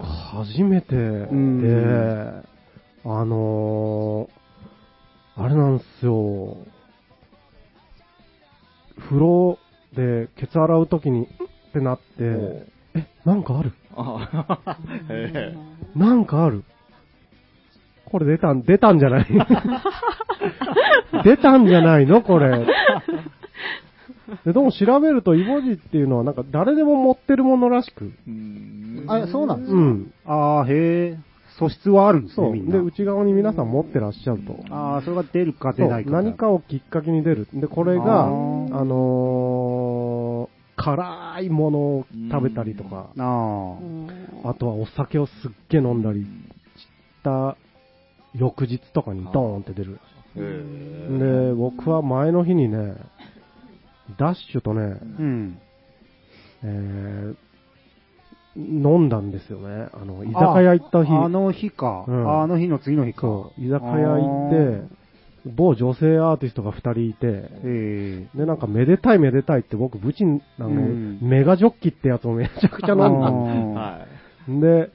[0.01, 2.43] 初めてで、ん
[3.03, 6.55] あのー、あれなんですよ。
[9.09, 9.57] 風呂
[9.95, 11.27] でケツ洗うときに、
[11.69, 13.71] ってなって、え、なんかある？
[13.95, 14.77] あ
[15.09, 15.55] え
[15.95, 16.63] なんかある？
[18.05, 19.25] これ出たん、出たんじゃない？
[21.23, 22.21] 出たんじゃないの？
[22.21, 22.65] これ。
[24.45, 28.11] で、どうも調べると、イボジっていうのはなんか誰でも持ってるものらしく。
[29.07, 29.77] あ、そうなんですか？
[29.77, 30.13] うん。
[30.25, 30.71] ああ、へ
[31.15, 31.17] え。
[31.57, 32.53] 素質はあるんですね、そう。
[32.53, 32.73] みんな。
[32.73, 34.55] で、内側に皆さん持ってらっしゃると。
[34.73, 36.11] ああ、それが出るか出ないか。
[36.11, 37.47] 何かをきっかけに出る。
[37.53, 43.23] で、これが、ああーのー、辛いものを食べたりとか、あ
[44.43, 44.49] あ。
[44.49, 46.27] あとはお酒をすっげえ飲んだりし
[47.23, 47.57] た
[48.33, 49.99] 翌日とかにドーンって出る。
[50.37, 52.95] えで、僕は前の日にね、
[54.17, 55.59] ダッシュとね、うん。
[56.63, 57.35] えー、
[58.57, 59.89] 飲んだんですよね。
[59.93, 61.11] あの、居酒屋行った日。
[61.11, 63.21] ああの日か、うんあの日の次の日か。
[63.21, 64.98] そう、居酒屋行って、
[65.45, 74.05] 某女性アーティストが二人いて、ええで、なんか、めでたいめでたいって僕、ブチン、あの、うんメガジョッキってやつをめちゃくちゃ飲んだんあは
[74.47, 74.59] です。
[74.61, 74.91] で、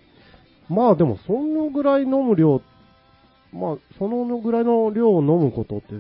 [0.69, 2.61] まあでも、そのぐらい飲む量、
[3.53, 5.95] まあ、そのぐらいの量を飲むことって、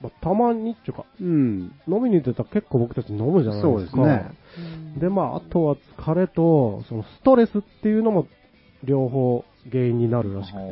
[0.00, 1.72] まあ、たまにっていうか、うん。
[1.86, 3.62] 飲みに行ってたら結構僕たち飲むじゃないですか。
[3.62, 4.30] そうですね。
[4.98, 8.26] で、まあ、あとは疲れと、そのストレスっていうのも
[8.84, 10.62] 両方原因になるらしくて、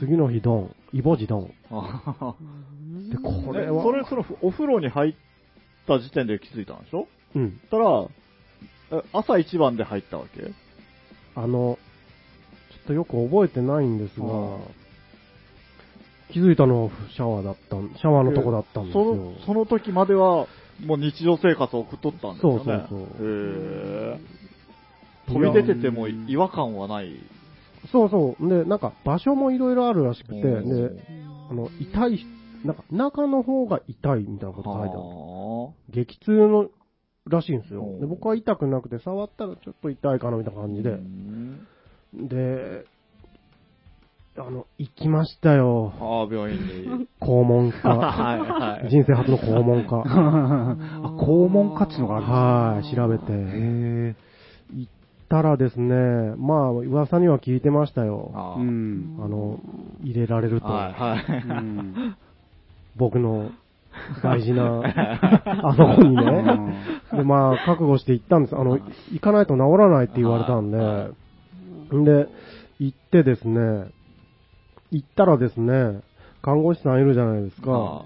[0.00, 1.42] 次の日ドン、イボジドン。
[1.44, 1.48] い。
[3.10, 5.14] で、これえは、それ、その、お風呂に入っ
[5.86, 7.06] た時点で気づいたんでしょ？
[7.36, 7.58] うん。
[7.60, 8.06] そしたら、
[9.00, 10.50] え朝一番で入ったわけ？
[11.36, 11.78] あの、
[12.70, 14.58] ちょっとよく覚えてないんですがあ、
[16.32, 19.04] 気づいたのはシャワーだったん、シャワーのとこだったんですよ。
[19.04, 20.46] その、その時までは、
[20.84, 22.62] もう日常生活を送っとったんですよね？
[22.64, 24.18] そうそうそうへー
[25.26, 27.14] 飛び出てても違和感はない？
[27.92, 28.48] そうそう。
[28.48, 30.98] で、なんか場所もいろいろあるらしくて、で、うん
[31.50, 32.24] あの、痛い、
[32.64, 34.98] なんか中の方が痛いみたいなこと書いてある。
[35.00, 36.68] は激痛の
[37.26, 37.88] らしいんですよう。
[37.96, 40.94] んで僕は痛くなくて、触ったらちょっと痛いかなみたいな感あじでう。
[40.96, 41.66] ん
[42.14, 42.86] で、
[44.36, 45.92] あの、行きましたよ。
[46.00, 46.58] ああ、病院
[46.98, 47.08] に。
[47.20, 47.88] 肛門科。
[47.96, 48.90] はいはい。
[48.90, 50.02] 人生初の肛門科。
[50.04, 50.76] あ、
[51.18, 53.24] 肛門価値のがあるんですはい、調べて。
[53.32, 54.14] へ
[54.74, 54.92] 行っ
[55.34, 55.94] たらですね、
[56.38, 58.30] まあ、噂には聞いてましたよ。
[58.34, 58.62] あえ。
[58.62, 59.18] うん。
[59.20, 59.58] あの、
[60.04, 61.42] 入れられると、はいはい。
[61.42, 62.16] うん
[62.96, 63.50] 僕の
[64.22, 64.82] 大事な、
[65.64, 66.24] あそこにね。
[67.12, 68.54] で、まあ、覚悟して行ったんです。
[68.54, 68.78] あの、
[69.10, 71.08] 行かないと治らないって言われたんで、は
[71.92, 72.28] んで、
[72.78, 73.88] 行ってですね、
[74.92, 76.02] 行ったらですね、
[76.40, 78.04] 看護師さんいるじゃないですか。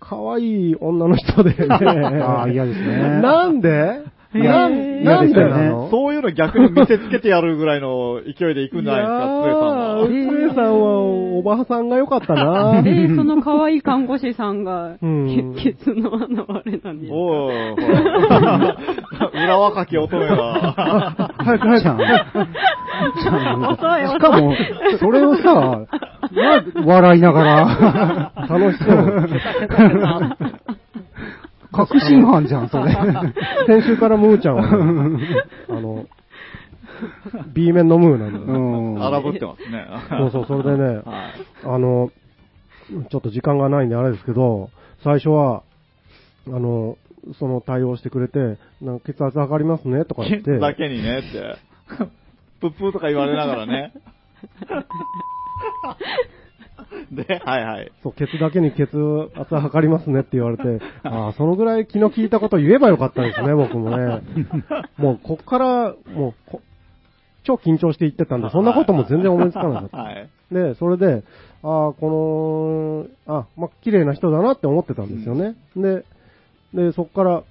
[0.00, 1.66] 可愛い女の人でね。
[1.70, 3.20] ああ、嫌ですね。
[3.22, 4.02] なんで？
[4.34, 10.06] いやなんなんでなのそういうの逆に見せつけてやるぐらいの勢いで行くんじゃないですか、つえさんは。
[10.08, 10.90] つえさんは
[11.38, 12.82] おばさんが良かったな。
[12.82, 17.14] で その可愛い看護師さんが、うんケツの穴割れなんですか？
[17.16, 18.76] おい、ほら。
[19.34, 21.30] 裏若き乙女が。
[21.38, 21.82] 早く早く。
[23.22, 23.62] ちゃん。
[23.62, 24.54] 遅いしかも、
[24.98, 25.80] それをさ、
[26.32, 29.28] な笑いながら、楽しそう。
[31.74, 32.92] 確信犯じゃん、それ。
[33.66, 36.06] 先週からムーちゃんはね、 あの、
[37.52, 38.38] B 面のムーなんで。
[38.38, 38.56] う
[38.98, 39.04] ん。
[39.04, 39.86] 荒ぶってますね。
[40.08, 41.34] そうそう、それでね、 はい。
[41.64, 42.10] あの、
[43.10, 44.70] ちょっと時間がないんであれですけど、
[45.02, 45.62] 最初は、
[46.46, 46.96] あの、
[47.38, 51.56] その対応してくれて、なんか血圧上がりますねとか言って、だけにねって。
[52.60, 53.92] プップーとか言われながらね。
[57.10, 57.92] で、はいはい。
[58.02, 58.88] そう、ケツだけに血
[59.34, 64.22] 圧測りますねって言われて、ああ、そのぐらい気の利いたこと言えばよかったですね、 僕もね。
[64.96, 66.60] もう、こっから、もうこ、
[67.44, 69.96] 超緊張して言ってたんで、そんなことも全然思いつかなかった。
[69.98, 70.28] はい。
[70.50, 71.22] で、それで、
[71.62, 75.54] ああ、この、あ、まあ、綺麗な人だなって思ってたんですよね。
[75.76, 76.04] で、
[76.74, 77.42] で、そっから、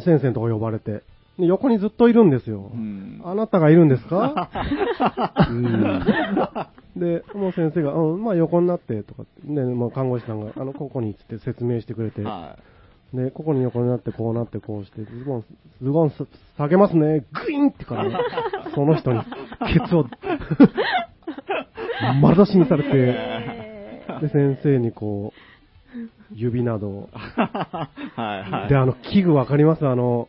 [0.00, 1.02] 先生のとこ呼ばれて、
[1.38, 2.70] で横にずっといるんですよ。
[2.72, 3.20] うん。
[3.24, 4.50] あなたがいるんですか？
[5.50, 6.04] うん。
[6.96, 12.56] で、もう先生が、うん、まあ横になって、とかって、ね、まあ看護師さんが、あの、ここにつって説明してくれて、は
[13.12, 15.44] で、ここに横になって、こうなって、こうして、ズボン、
[15.82, 16.24] ズボンさ
[16.56, 18.16] 下げますね、グイーンってから、ね、
[18.74, 19.20] その人に、
[19.72, 20.06] ケツを、
[22.20, 22.90] 丸出しにされて、
[24.20, 25.40] で、先生にこう、
[26.32, 27.16] 指などを、い。
[28.20, 28.68] はいはい。
[28.68, 29.86] で、あの、器具わかります？
[29.86, 30.28] あの、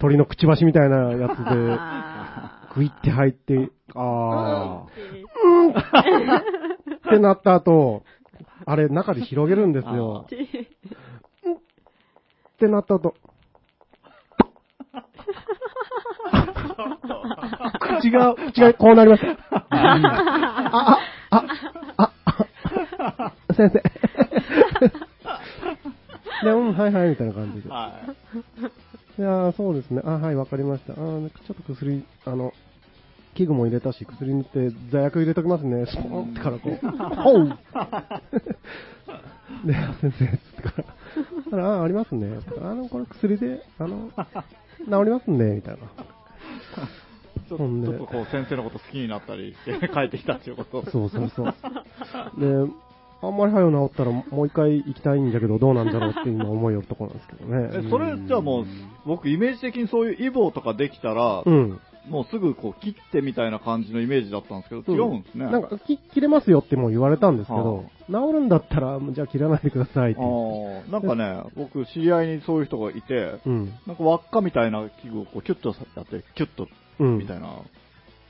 [0.00, 4.88] 鳥のくちばしみたいなやつで、あ グイって入って、あっ
[7.10, 8.02] てなった後、
[8.64, 10.24] あれ、中で広げるんですよ。
[10.26, 10.28] っ
[12.58, 13.14] てなった後、
[18.00, 19.28] 口が、口がこうなりました。
[19.70, 20.98] あ、
[21.30, 21.46] あ、
[21.96, 22.12] あ、
[23.18, 23.82] あ、先生。
[26.42, 27.68] で、うん、はいはい、みたいな感じで。
[27.68, 27.92] はい
[29.22, 30.02] やーそうですね。
[30.04, 30.92] あ、はい、わかりました。
[30.92, 32.52] あーちょっと薬、あの、
[33.34, 35.86] 器具も入れたし、薬塗って座薬入れときますね。
[35.86, 36.76] スポーンってからこう、
[37.16, 37.58] ほう
[39.66, 40.84] で、先生、つってか
[41.56, 42.38] ら、ああ、ありますね。
[42.60, 45.80] あの、これ薬で、あの、治りますね、みたいな。
[47.48, 50.88] ちょっとこう先生のこと好きになったりして帰ってきたっていうこと。
[50.90, 51.54] そうそうそう。
[52.38, 52.72] で、
[53.22, 57.86] あんまり早く治ったらもう一回行きたいんだけど、どうなんだろうって今思いよるところなんですけどね。
[57.86, 58.66] えそれじゃあもう、
[59.04, 61.80] 僕イメージ的にそういうイボとかできたら、うん。
[62.08, 65.44] もうすぐこう切ってみたいな感じのイメージだったんですけど、違うんですね。
[65.44, 70.20] なんか、き切れますよっても言われたんですけはど、治るんだったら、じゃあ切らないでくださいって。
[70.20, 73.72] あーなんかね、僕、知り合いにそういう人がいて、うん。
[73.86, 76.68] なんか輪っかみたいな器具をこうキュッとやって、キュッと
[77.00, 77.18] うん。
[77.18, 77.48] みたいな。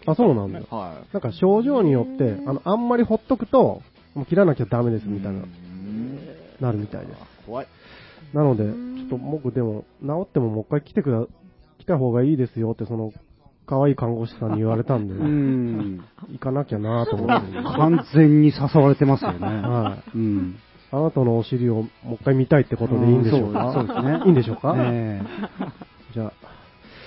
[0.06, 0.66] あ、そうなんだね。
[0.70, 3.82] はなんか症状によって、あの、あんまりほっとくと、
[4.14, 5.08] もう切らなきゃダメですい。
[5.08, 6.18] みたいなう、ん
[6.60, 7.18] なるみたいです。
[7.46, 7.66] 怖い。
[8.34, 11.26] なので、ちょっと僕でも、治ってももう一回来てくだ、
[11.78, 13.12] 来た方がいいですよって、その、
[13.66, 16.04] 可愛い看護師さんに言われたんで、うん。
[16.30, 17.52] 行かなきゃなと思って。
[17.62, 19.46] 完全に誘われてますよね。
[19.46, 20.18] はい。
[20.18, 20.56] うん。
[20.92, 23.72] あなたのお尻をもう一回見たいってことでいいんでしょうか？
[23.72, 24.22] そうですね。
[24.26, 25.26] いいんでしょうか、ええ
[26.12, 26.32] じゃ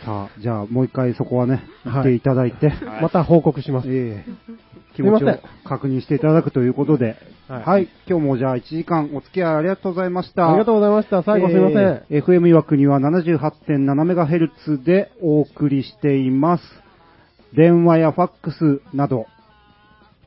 [0.06, 3.90] さあ、じゃあもう一回そこはね、はい行っていただいて、あ、また報告します。
[3.90, 4.32] ええ
[4.96, 7.18] 気持ちを確認していただくということで、
[7.48, 10.50] ははいい、今日もじゃあ1時間お付き合いありがとうございました。
[10.50, 11.24] ありがとうございました。
[11.24, 11.78] 最後すいません。
[12.10, 16.64] えー FM 岩国は 78.7MHz でお送りしています。
[17.56, 19.28] 電話やファックスなど、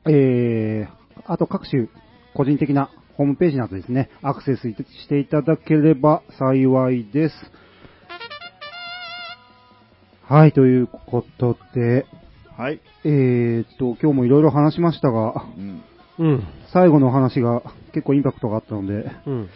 [0.06, 1.88] えー、あと各種
[2.34, 7.34] 個人的なホームページなどですね、アクセスしていただければ幸いです。
[10.28, 12.04] はい、ということで、
[12.56, 12.80] はい。
[13.04, 15.82] えーっと、今日もいろいろ話しましたが、うん。
[16.18, 16.44] うん。
[16.72, 19.48] 最後の話が結構インパクトがあったので、うん。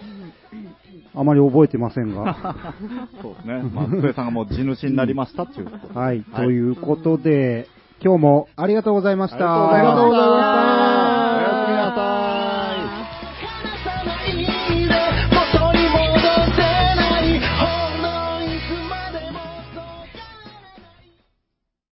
[1.15, 2.55] あまり覚えてませんが、
[3.23, 3.63] そうですね。
[3.73, 7.69] まあ、福江さんがもう地主になりましたっていうことではい、ということで、
[8.03, 8.49] 今日も。
[8.57, 11.10] ありがとうございましたありがとうございました。